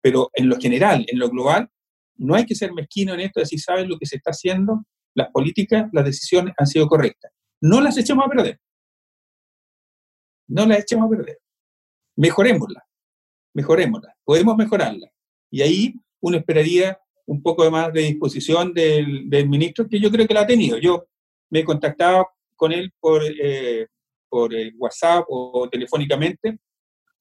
Pero 0.02 0.30
en 0.34 0.50
lo 0.50 0.60
general, 0.60 1.06
en 1.08 1.20
lo 1.20 1.30
global, 1.30 1.70
no 2.18 2.36
hay 2.36 2.46
que 2.46 2.56
ser 2.56 2.74
mezquino 2.74 3.14
en 3.14 3.22
esto 3.22 3.40
de 3.40 3.46
si 3.46 3.58
saben 3.58 3.90
lo 3.90 3.98
que 3.98 4.06
se 4.06 4.18
está 4.18 4.32
haciendo, 4.32 4.86
las 5.16 5.30
políticas, 5.32 5.90
las 5.92 6.06
decisiones 6.06 6.54
han 6.58 6.68
sido 6.68 6.88
correctas. 6.88 7.32
No 7.62 7.82
las 7.82 7.98
echemos 7.98 8.26
a 8.26 8.30
perder 8.30 8.60
no 10.48 10.66
la 10.66 10.78
echemos 10.78 11.08
a 11.08 11.10
perder. 11.10 11.40
Mejorémosla, 12.16 12.84
mejorémosla, 13.54 14.16
podemos 14.24 14.56
mejorarla. 14.56 15.12
Y 15.50 15.62
ahí 15.62 15.94
uno 16.22 16.38
esperaría 16.38 16.98
un 17.26 17.42
poco 17.42 17.70
más 17.72 17.92
de 17.94 18.02
disposición 18.02 18.74
del, 18.74 19.48
ministro, 19.48 19.88
que 19.88 20.00
yo 20.00 20.12
creo 20.12 20.28
que 20.28 20.34
la 20.34 20.42
ha 20.42 20.48
tenido. 20.48 20.78
Yo 20.78 21.08
me 21.50 21.60
he 21.60 21.64
contactado 21.64 22.28
con 22.56 22.72
él 22.72 22.92
por, 23.00 23.24
eh, 23.24 23.88
por 24.30 24.52
WhatsApp 24.78 25.26
o 25.28 25.68
telefónicamente, 25.70 26.60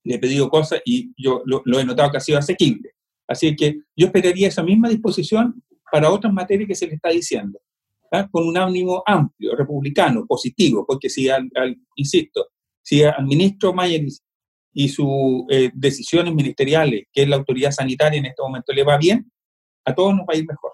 le 0.05 0.14
he 0.16 0.18
pedido 0.18 0.50
cosas 0.50 0.83
y 0.85 1.12
yo 1.16 1.42
lo, 1.46 1.62
he 1.78 1.85
notado 1.85 2.11
que 2.11 2.16
ha 2.18 2.20
sido 2.20 2.38
asequible. 2.38 2.92
Así 3.26 3.54
que 3.56 3.80
yo 3.96 4.06
esperaría 4.06 4.48
esa 4.48 4.62
misma 4.62 4.88
disposición 4.88 5.62
para 5.90 6.11
otras 6.11 6.32
materias 6.32 6.68
que 6.68 6.74
se 6.74 6.87
le 6.87 6.94
está 6.94 7.11
diciendo, 7.11 7.58
con 8.30 8.46
un 8.46 8.56
ánimo 8.56 9.02
amplio, 9.06 9.54
republicano, 9.56 10.26
positivo, 10.26 10.85
porque 10.87 11.08
si, 11.08 11.28
al, 11.28 11.50
insisto, 11.96 12.46
si 12.82 13.02
al 13.02 13.24
ministro 13.24 13.72
Mayer 13.72 14.06
y 14.74 14.88
sus 14.88 15.44
eh, 15.50 15.70
decisiones 15.74 16.35
ministeriales, 16.35 17.04
que 17.12 17.22
es 17.22 17.28
la 17.28 17.37
autoridad 17.37 17.70
sanitaria 17.70 18.18
en 18.18 18.26
este 18.26 18.42
momento, 18.42 18.72
le 18.72 18.85
va 18.85 18.96
bien, 18.98 19.30
a 19.85 19.94
todos 19.94 20.14
nos 20.14 20.22
va 20.22 20.35
a 20.35 20.37
ir 20.37 20.46
mejor. 20.46 20.72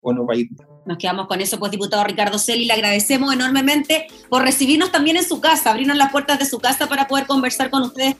O 0.00 0.12
nos 0.12 0.26
va 0.26 0.34
a 0.34 0.36
ir 0.36 0.48
Nos 0.84 0.98
quedamos 0.98 1.26
con 1.26 1.40
eso, 1.40 1.58
pues, 1.58 1.70
diputado 1.70 2.04
Ricardo 2.04 2.38
Celi. 2.38 2.64
Le 2.64 2.72
agradecemos 2.72 3.32
enormemente 3.32 4.06
por 4.28 4.42
recibirnos 4.42 4.90
también 4.90 5.16
en 5.16 5.24
su 5.24 5.40
casa, 5.40 5.70
abrirnos 5.70 5.96
las 5.96 6.10
puertas 6.10 6.38
de 6.38 6.46
su 6.46 6.58
casa 6.58 6.88
para 6.88 7.06
poder 7.06 7.26
conversar 7.26 7.70
con 7.70 7.82
ustedes. 7.82 8.16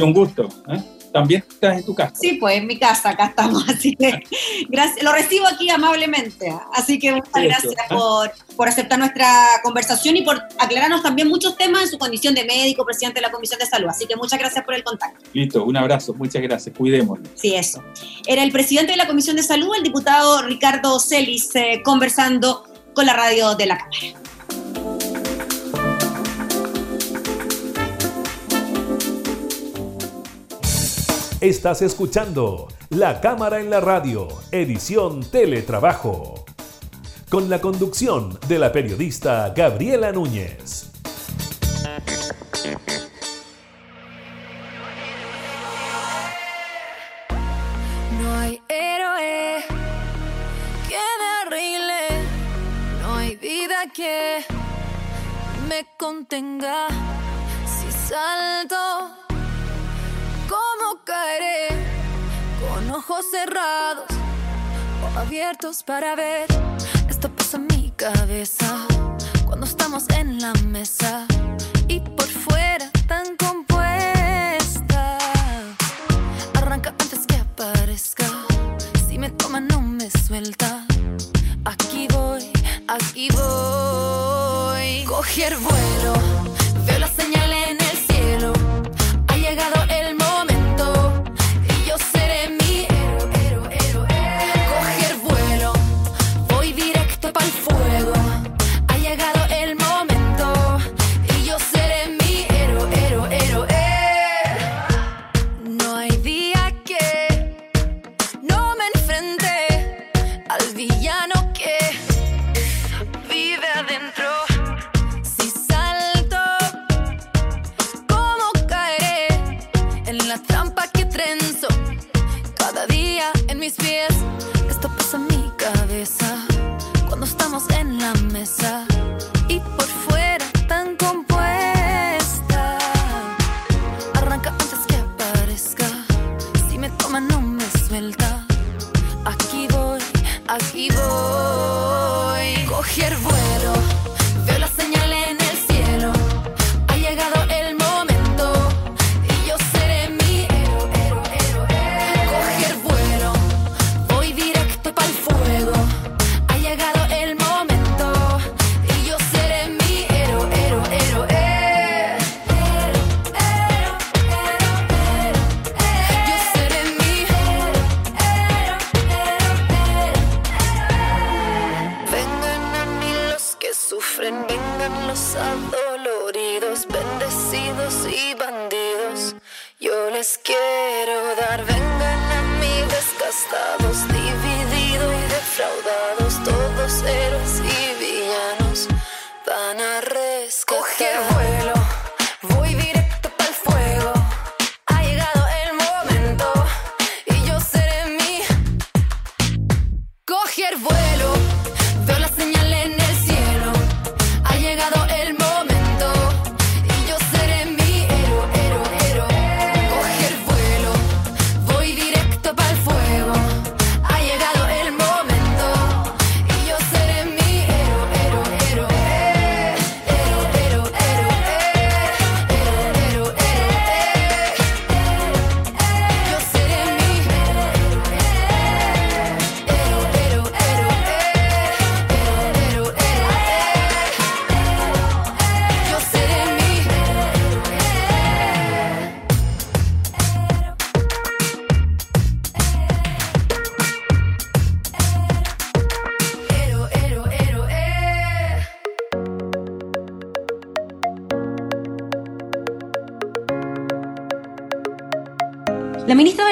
Un 0.00 0.12
gusto. 0.12 0.48
¿eh? 0.68 0.82
también 1.12 1.44
estás 1.48 1.78
en 1.78 1.84
tu 1.84 1.94
casa. 1.94 2.14
Sí, 2.14 2.34
pues 2.34 2.56
en 2.56 2.66
mi 2.66 2.78
casa, 2.78 3.10
acá 3.10 3.26
estamos, 3.26 3.64
así 3.68 3.94
que 3.94 4.22
gracias, 4.68 5.02
lo 5.02 5.12
recibo 5.12 5.46
aquí 5.46 5.68
amablemente. 5.70 6.52
Así 6.74 6.98
que 6.98 7.12
muchas 7.12 7.42
gracias 7.42 7.74
¿ah? 7.78 7.94
por, 7.94 8.32
por, 8.56 8.68
aceptar 8.68 8.98
nuestra 8.98 9.30
conversación 9.62 10.16
y 10.16 10.22
por 10.22 10.40
aclararnos 10.58 11.02
también 11.02 11.28
muchos 11.28 11.56
temas 11.56 11.84
en 11.84 11.88
su 11.88 11.98
condición 11.98 12.34
de 12.34 12.44
médico, 12.44 12.84
presidente 12.84 13.20
de 13.20 13.26
la 13.26 13.32
Comisión 13.32 13.58
de 13.58 13.66
Salud. 13.66 13.88
Así 13.88 14.06
que 14.06 14.16
muchas 14.16 14.38
gracias 14.38 14.64
por 14.64 14.74
el 14.74 14.84
contacto. 14.84 15.24
Listo, 15.32 15.64
un 15.64 15.76
abrazo, 15.76 16.14
muchas 16.14 16.42
gracias, 16.42 16.76
cuidémonos. 16.76 17.28
Sí, 17.34 17.54
eso. 17.54 17.82
Era 18.26 18.42
el 18.42 18.52
presidente 18.52 18.92
de 18.92 18.98
la 18.98 19.06
Comisión 19.06 19.36
de 19.36 19.42
Salud, 19.42 19.74
el 19.76 19.82
diputado 19.82 20.42
Ricardo 20.42 20.98
Celis, 21.00 21.54
eh, 21.56 21.82
conversando 21.88 22.64
con 22.92 23.06
la 23.06 23.14
radio 23.14 23.54
de 23.54 23.64
la 23.64 23.78
Cámara. 23.78 24.20
Estás 31.40 31.80
escuchando 31.80 32.68
La 32.90 33.22
Cámara 33.22 33.60
en 33.60 33.70
la 33.70 33.80
Radio, 33.80 34.28
edición 34.52 35.22
Teletrabajo, 35.30 36.44
con 37.30 37.48
la 37.48 37.62
conducción 37.62 38.38
de 38.48 38.58
la 38.58 38.70
periodista 38.70 39.54
Gabriela 39.56 40.12
Núñez. 40.12 40.97
Me 55.68 55.84
contenga 55.98 56.86
si 57.66 57.90
salto 57.90 58.76
caeré 61.04 61.68
con 62.60 62.90
ojos 62.90 63.24
cerrados 63.30 64.04
o 65.02 65.18
abiertos 65.18 65.82
para 65.82 66.14
ver. 66.14 66.46
Esto 67.08 67.28
pasa 67.30 67.56
en 67.56 67.66
mi 67.66 67.90
cabeza 67.96 68.86
cuando 69.46 69.66
estamos 69.66 70.04
en 70.10 70.38
la 70.38 70.52
mesa 70.66 71.26
y 71.88 71.98
por 72.00 72.28
fuera 72.28 72.88
tan 73.08 73.36
compuesta. 73.36 75.18
Arranca 76.54 76.90
antes 76.90 77.26
que 77.26 77.36
aparezca. 77.36 78.26
Si 79.08 79.18
me 79.18 79.30
toma, 79.30 79.60
no 79.60 79.80
me 79.80 80.08
suelta. 80.10 80.86
Aquí 81.64 82.06
voy, 82.12 82.52
aquí 82.88 83.28
voy. 83.30 85.04
Coger 85.04 85.56
vuelo, 85.58 86.14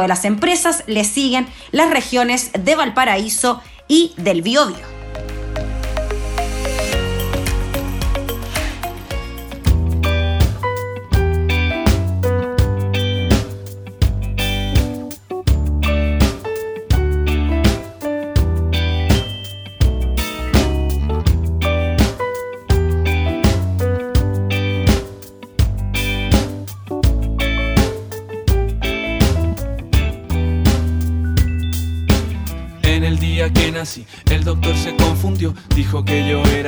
de 0.00 0.08
las 0.08 0.24
empresas. 0.24 0.84
Le 0.86 1.04
siguen 1.04 1.46
las 1.72 1.90
regiones 1.90 2.50
de 2.58 2.74
Valparaíso 2.74 3.62
y 3.86 4.12
del 4.16 4.42
Biobío. 4.42 4.97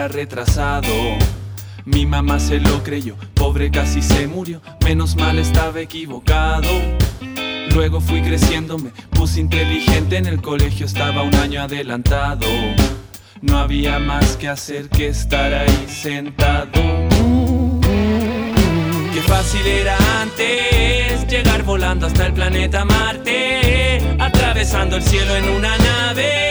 Retrasado. 0.09 0.89
Mi 1.85 2.07
mamá 2.07 2.39
se 2.39 2.61
lo 2.61 2.83
creyó, 2.83 3.17
pobre 3.35 3.71
casi 3.71 4.03
se 4.03 4.27
murió, 4.27 4.61
menos 4.85 5.17
mal 5.17 5.39
estaba 5.39 5.81
equivocado. 5.81 6.69
Luego 7.75 8.01
fui 8.01 8.23
creciendo, 8.23 8.79
me 8.79 8.91
puse 9.11 9.41
inteligente, 9.41 10.17
en 10.17 10.27
el 10.27 10.43
colegio 10.43 10.87
estaba 10.87 11.23
un 11.23 11.35
año 11.35 11.63
adelantado. 11.63 12.47
No 13.41 13.59
había 13.59 13.99
más 13.99 14.37
que 14.37 14.49
hacer 14.49 14.89
que 14.89 15.09
estar 15.09 15.55
ahí 15.55 15.87
sentado. 15.89 16.71
Qué 19.13 19.23
fácil 19.27 19.67
era 19.67 19.97
antes 20.21 21.27
llegar 21.29 21.63
volando 21.63 22.07
hasta 22.07 22.27
el 22.27 22.33
planeta 22.33 22.85
Marte, 22.85 24.01
atravesando 24.19 24.97
el 24.97 25.03
cielo 25.03 25.37
en 25.37 25.49
una 25.49 25.79
nave 25.79 26.51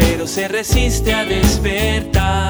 pero 0.00 0.26
se 0.26 0.48
resiste 0.48 1.12
a 1.12 1.24
despertar. 1.24 2.49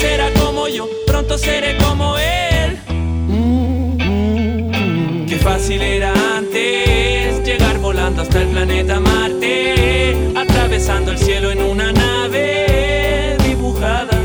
Era 0.00 0.32
como 0.34 0.68
yo, 0.68 0.88
pronto 1.06 1.36
seré 1.36 1.76
como 1.76 2.16
él. 2.18 2.78
Qué 5.28 5.36
fácil 5.38 5.82
era 5.82 6.12
antes 6.36 7.44
llegar 7.44 7.78
volando 7.78 8.22
hasta 8.22 8.42
el 8.42 8.48
planeta 8.48 9.00
Marte, 9.00 10.14
atravesando 10.36 11.10
el 11.10 11.18
cielo 11.18 11.50
en 11.50 11.62
una 11.62 11.92
nave 11.92 13.36
dibujada. 13.44 14.18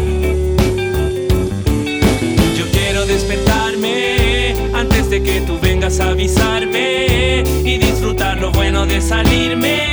Yo 2.58 2.66
quiero 2.72 3.06
despertarme 3.08 4.56
antes 4.74 5.10
de 5.10 5.24
que 5.24 5.42
tú 5.42 5.60
vengas 5.60 6.00
a 6.00 6.10
avisarme 6.10 7.44
y 7.66 7.78
disfrutar 7.78 8.40
lo 8.40 8.52
bueno 8.52 8.86
de 8.86 9.02
salirme 9.02 9.93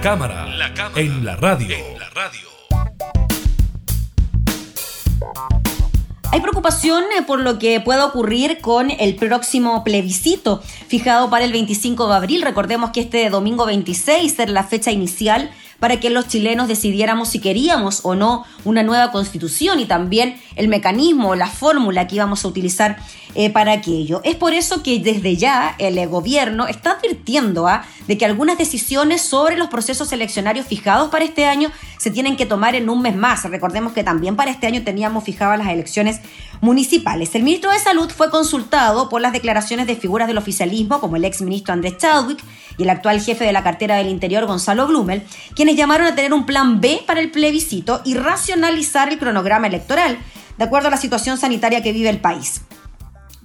La 0.00 0.04
cámara, 0.04 0.46
en 0.96 1.26
la 1.26 1.36
radio. 1.36 1.76
Hay 6.32 6.40
preocupación 6.40 7.04
eh, 7.18 7.22
por 7.26 7.40
lo 7.40 7.58
que 7.58 7.82
pueda 7.82 8.06
ocurrir 8.06 8.62
con 8.62 8.90
el 8.90 9.16
próximo 9.16 9.84
plebiscito 9.84 10.62
fijado 10.88 11.28
para 11.28 11.44
el 11.44 11.52
25 11.52 12.08
de 12.08 12.14
abril. 12.14 12.40
Recordemos 12.40 12.92
que 12.92 13.00
este 13.00 13.28
domingo 13.28 13.66
26 13.66 14.38
era 14.38 14.50
la 14.50 14.64
fecha 14.64 14.90
inicial 14.90 15.50
para 15.80 15.98
que 15.98 16.10
los 16.10 16.28
chilenos 16.28 16.68
decidiéramos 16.68 17.28
si 17.30 17.40
queríamos 17.40 18.00
o 18.04 18.14
no 18.14 18.44
una 18.64 18.84
nueva 18.84 19.10
constitución 19.10 19.80
y 19.80 19.86
también 19.86 20.40
el 20.54 20.68
mecanismo, 20.68 21.34
la 21.34 21.48
fórmula 21.48 22.06
que 22.06 22.16
íbamos 22.16 22.44
a 22.44 22.48
utilizar 22.48 22.98
eh, 23.34 23.50
para 23.50 23.72
aquello. 23.72 24.20
Es 24.24 24.36
por 24.36 24.54
eso 24.54 24.82
que 24.82 24.98
desde 24.98 25.36
ya 25.36 25.74
el 25.78 25.96
eh, 25.98 26.06
gobierno 26.06 26.66
está 26.66 26.92
advirtiendo 26.92 27.66
¿ah? 27.66 27.84
de 28.06 28.18
que 28.18 28.24
algunas 28.24 28.58
decisiones 28.58 29.22
sobre 29.22 29.56
los 29.56 29.68
procesos 29.68 30.12
eleccionarios 30.12 30.66
fijados 30.66 31.10
para 31.10 31.24
este 31.24 31.46
año 31.46 31.70
se 31.96 32.10
tienen 32.10 32.36
que 32.36 32.44
tomar 32.46 32.74
en 32.74 32.90
un 32.90 33.02
mes 33.02 33.16
más. 33.16 33.44
Recordemos 33.44 33.92
que 33.92 34.04
también 34.04 34.36
para 34.36 34.50
este 34.50 34.66
año 34.66 34.82
teníamos 34.82 35.24
fijadas 35.24 35.58
las 35.58 35.68
elecciones 35.68 36.20
municipales. 36.60 37.34
El 37.34 37.42
ministro 37.42 37.70
de 37.70 37.78
Salud 37.78 38.10
fue 38.10 38.30
consultado 38.30 39.08
por 39.08 39.20
las 39.20 39.32
declaraciones 39.32 39.86
de 39.86 39.96
figuras 39.96 40.28
del 40.28 40.38
oficialismo, 40.38 41.00
como 41.00 41.16
el 41.16 41.24
ex 41.24 41.42
ministro 41.42 41.72
Andrés 41.72 41.98
Chadwick 41.98 42.42
y 42.76 42.82
el 42.82 42.90
actual 42.90 43.20
jefe 43.20 43.44
de 43.44 43.52
la 43.52 43.62
cartera 43.62 43.96
del 43.96 44.08
Interior, 44.08 44.46
Gonzalo 44.46 44.86
Blumel, 44.86 45.22
quienes 45.54 45.76
llamaron 45.76 46.06
a 46.06 46.14
tener 46.14 46.32
un 46.32 46.46
plan 46.46 46.80
B 46.80 47.02
para 47.06 47.20
el 47.20 47.30
plebiscito 47.30 48.00
y 48.04 48.14
racionalizar 48.14 49.08
el 49.10 49.18
cronograma 49.18 49.66
electoral, 49.66 50.18
de 50.58 50.64
acuerdo 50.64 50.88
a 50.88 50.90
la 50.90 50.96
situación 50.96 51.38
sanitaria 51.38 51.82
que 51.82 51.92
vive 51.92 52.10
el 52.10 52.20
país 52.20 52.62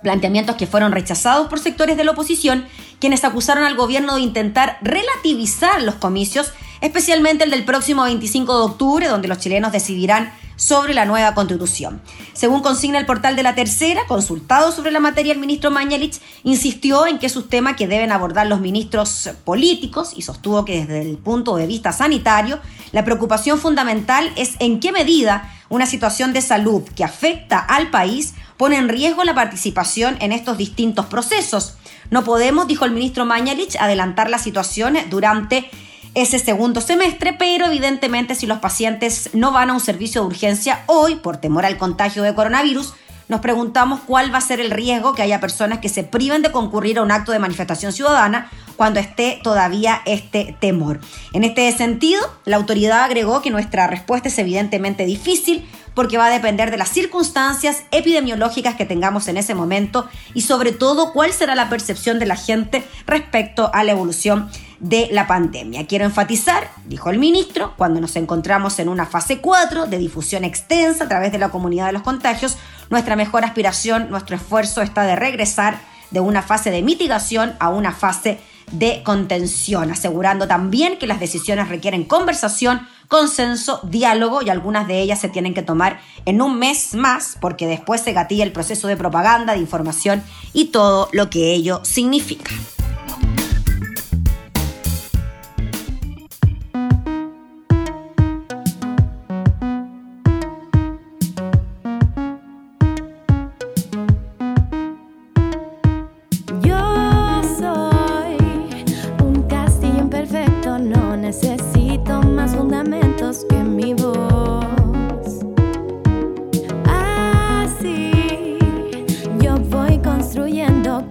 planteamientos 0.06 0.56
que 0.56 0.68
fueron 0.68 0.91
rechazados 0.91 1.47
por 1.47 1.58
sectores 1.58 1.97
de 1.97 2.03
la 2.03 2.12
oposición, 2.12 2.64
quienes 2.99 3.24
acusaron 3.24 3.64
al 3.64 3.76
gobierno 3.76 4.14
de 4.16 4.22
intentar 4.22 4.78
relativizar 4.84 5.82
los 5.82 5.95
comicios, 5.95 6.51
especialmente 6.80 7.43
el 7.43 7.49
del 7.49 7.66
próximo 7.66 8.03
25 8.03 8.56
de 8.56 8.66
octubre, 8.66 9.08
donde 9.08 9.28
los 9.28 9.39
chilenos 9.39 9.72
decidirán 9.72 10.32
sobre 10.58 10.93
la 10.93 11.06
nueva 11.06 11.34
constitución. 11.34 12.03
Según 12.34 12.62
consigna 12.62 12.99
el 12.99 13.08
portal 13.08 13.36
de 13.36 13.41
la 13.41 13.56
tercera, 13.56 14.01
consultado 14.08 14.72
sobre 14.72 14.91
la 14.91 14.99
materia, 14.99 15.34
el 15.34 15.39
ministro 15.39 15.72
Mañalich 15.72 16.22
insistió 16.43 17.08
en 17.08 17.18
que 17.18 17.26
es 17.26 17.36
un 17.36 17.49
tema 17.49 17.76
que 17.76 17.88
deben 17.88 18.12
abordar 18.12 18.45
los 18.45 18.62
ministros 18.62 19.32
políticos 19.43 20.14
y 20.16 20.22
sostuvo 20.22 20.66
que 20.66 20.86
desde 20.86 21.01
el 21.01 21.18
punto 21.18 21.56
de 21.56 21.66
vista 21.66 21.91
sanitario, 21.91 22.60
la 22.91 23.03
preocupación 23.03 23.58
fundamental 23.58 24.32
es 24.36 24.51
en 24.60 24.80
qué 24.80 24.91
medida 24.91 25.51
una 25.70 25.88
situación 25.88 26.32
de 26.32 26.41
salud 26.41 26.84
que 26.95 27.03
afecta 27.03 27.58
al 27.58 27.89
país 27.89 28.36
pone 28.58 28.78
en 28.78 28.89
riesgo 28.89 29.24
la 29.24 29.36
participación 29.36 30.18
en 30.20 30.32
estos 30.32 30.58
distintos 30.58 31.06
procesos. 31.06 31.76
No 32.10 32.24
podemos, 32.24 32.68
dijo 32.68 32.86
el 32.86 32.91
ministro 32.91 33.26
Mañalich, 33.26 33.76
adelantar 33.78 34.30
las 34.30 34.43
situaciones 34.43 35.10
durante 35.10 35.70
ese 36.14 36.39
segundo 36.39 36.80
semestre, 36.80 37.34
pero 37.34 37.66
evidentemente 37.66 38.36
si 38.36 38.47
los 38.47 38.60
pacientes 38.60 39.32
no 39.34 39.51
van 39.51 39.70
a 39.70 39.74
un 39.74 39.82
servicio 39.82 40.22
de 40.22 40.28
urgencia 40.28 40.84
hoy 40.86 41.16
por 41.16 41.38
temor 41.38 41.66
al 41.66 41.78
contagio 41.78 42.24
de 42.24 42.34
coronavirus, 42.34 42.93
nos 43.28 43.41
preguntamos 43.41 44.01
cuál 44.06 44.32
va 44.32 44.38
a 44.38 44.41
ser 44.41 44.60
el 44.60 44.70
riesgo 44.70 45.14
que 45.14 45.24
haya 45.24 45.39
personas 45.39 45.80
que 45.80 45.89
se 45.89 46.03
priven 46.03 46.43
de 46.43 46.51
concurrir 46.51 46.99
a 46.99 47.01
un 47.01 47.12
acto 47.12 47.32
de 47.32 47.39
manifestación 47.39 47.91
ciudadana 47.91 48.51
cuando 48.76 48.99
esté 48.99 49.39
todavía 49.41 50.01
este 50.06 50.56
temor. 50.60 50.99
En 51.34 51.43
este 51.43 51.72
sentido, 51.72 52.22
la 52.45 52.58
autoridad 52.58 53.03
agregó 53.03 53.41
que 53.41 53.49
nuestra 53.49 53.88
respuesta 53.88 54.28
es 54.28 54.38
evidentemente 54.38 55.06
difícil 55.06 55.68
porque 55.96 56.18
va 56.18 56.28
a 56.28 56.30
depender 56.30 56.70
de 56.70 56.78
las 56.78 56.89
circunstancias 56.89 57.84
epidemiológicas 57.91 58.76
que 58.76 58.86
tengamos 58.86 59.28
en 59.28 59.38
ese 59.38 59.56
momento 59.56 60.08
y 60.34 60.41
sobre 60.41 60.72
todo 60.72 61.14
cuál 61.14 61.32
será 61.32 61.56
la 61.56 61.70
percepción 61.70 62.20
de 62.20 62.28
la 62.28 62.36
gente 62.36 62.84
respecto 63.08 63.72
a 63.74 63.84
la 63.84 63.93
evolución 63.93 64.50
de 64.80 65.08
la 65.12 65.26
pandemia. 65.26 65.88
Quiero 65.88 66.06
enfatizar, 66.06 66.70
dijo 66.86 67.10
el 67.10 67.18
ministro, 67.18 67.74
cuando 67.78 68.02
nos 68.02 68.16
encontramos 68.18 68.78
en 68.80 68.89
una 68.89 69.06
fase 69.06 69.39
4 69.39 69.88
de 69.88 69.98
difusión 69.98 70.43
extensa 70.43 71.06
a 71.06 71.08
través 71.08 71.32
de 71.32 71.39
la 71.39 71.50
comunidad 71.50 71.88
de 71.88 71.93
los 71.93 72.02
contagios, 72.02 72.58
nuestra 72.89 73.16
mejor 73.16 73.46
aspiración, 73.46 74.10
nuestro 74.10 74.36
esfuerzo 74.36 74.82
está 74.82 75.04
de 75.04 75.16
regresar 75.16 75.80
de 76.12 76.20
una 76.20 76.41
fase 76.41 76.72
de 76.72 76.84
mitigación 76.84 77.56
a 77.60 77.70
una 77.70 77.91
fase 77.91 78.39
de 78.72 79.03
contención, 79.03 79.91
asegurando 79.91 80.47
también 80.47 80.97
que 80.97 81.07
las 81.07 81.20
decisiones 81.20 81.70
requieren 81.70 82.03
conversación, 82.03 82.88
consenso, 83.07 83.80
diálogo 83.84 84.41
y 84.41 84.49
algunas 84.49 84.88
de 84.88 85.01
ellas 85.01 85.20
se 85.20 85.30
tienen 85.30 85.53
que 85.53 85.61
tomar 85.61 85.99
en 86.26 86.41
un 86.41 86.57
mes 86.57 86.93
más 86.95 87.38
porque 87.39 87.68
después 87.68 88.01
se 88.01 88.13
gatilla 88.13 88.43
el 88.43 88.51
proceso 88.51 88.88
de 88.88 88.97
propaganda, 88.97 89.53
de 89.53 89.59
información 89.59 90.24
y 90.53 90.66
todo 90.66 91.09
lo 91.11 91.30
que 91.30 91.53
ello 91.53 91.82
significa. 91.84 92.51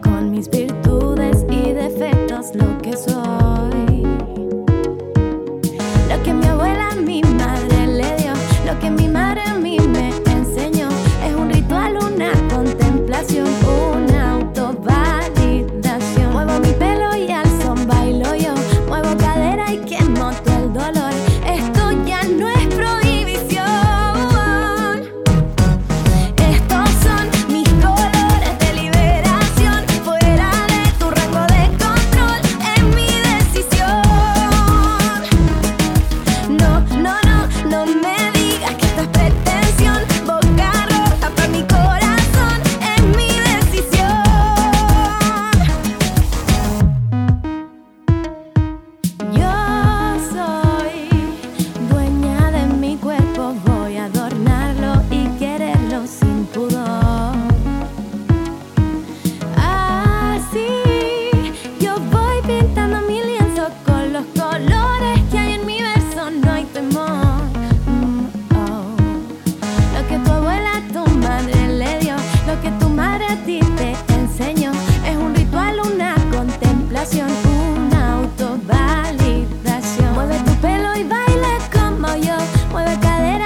Con 0.02 0.30
mis 0.30 0.48
virtudes 0.48 0.73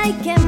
I 0.09 0.12
can 0.22 0.47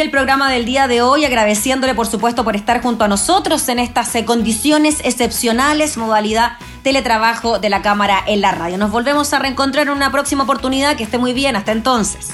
el 0.00 0.10
programa 0.10 0.50
del 0.50 0.64
día 0.64 0.88
de 0.88 1.02
hoy 1.02 1.24
agradeciéndole 1.24 1.94
por 1.94 2.06
supuesto 2.06 2.44
por 2.44 2.56
estar 2.56 2.82
junto 2.82 3.04
a 3.04 3.08
nosotros 3.08 3.68
en 3.68 3.78
estas 3.78 4.14
eh, 4.14 4.24
condiciones 4.24 5.00
excepcionales, 5.04 5.96
modalidad 5.96 6.52
teletrabajo 6.82 7.58
de 7.58 7.68
la 7.68 7.82
Cámara 7.82 8.22
en 8.26 8.40
la 8.40 8.52
radio. 8.52 8.78
Nos 8.78 8.90
volvemos 8.90 9.32
a 9.32 9.38
reencontrar 9.38 9.86
en 9.86 9.92
una 9.92 10.12
próxima 10.12 10.44
oportunidad. 10.44 10.96
Que 10.96 11.04
esté 11.04 11.18
muy 11.18 11.32
bien. 11.32 11.56
Hasta 11.56 11.72
entonces. 11.72 12.30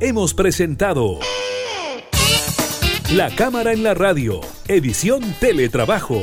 Hemos 0.00 0.34
presentado 0.34 1.18
La 3.12 3.30
Cámara 3.34 3.72
en 3.72 3.82
la 3.82 3.94
Radio, 3.94 4.40
edición 4.68 5.22
Teletrabajo. 5.40 6.22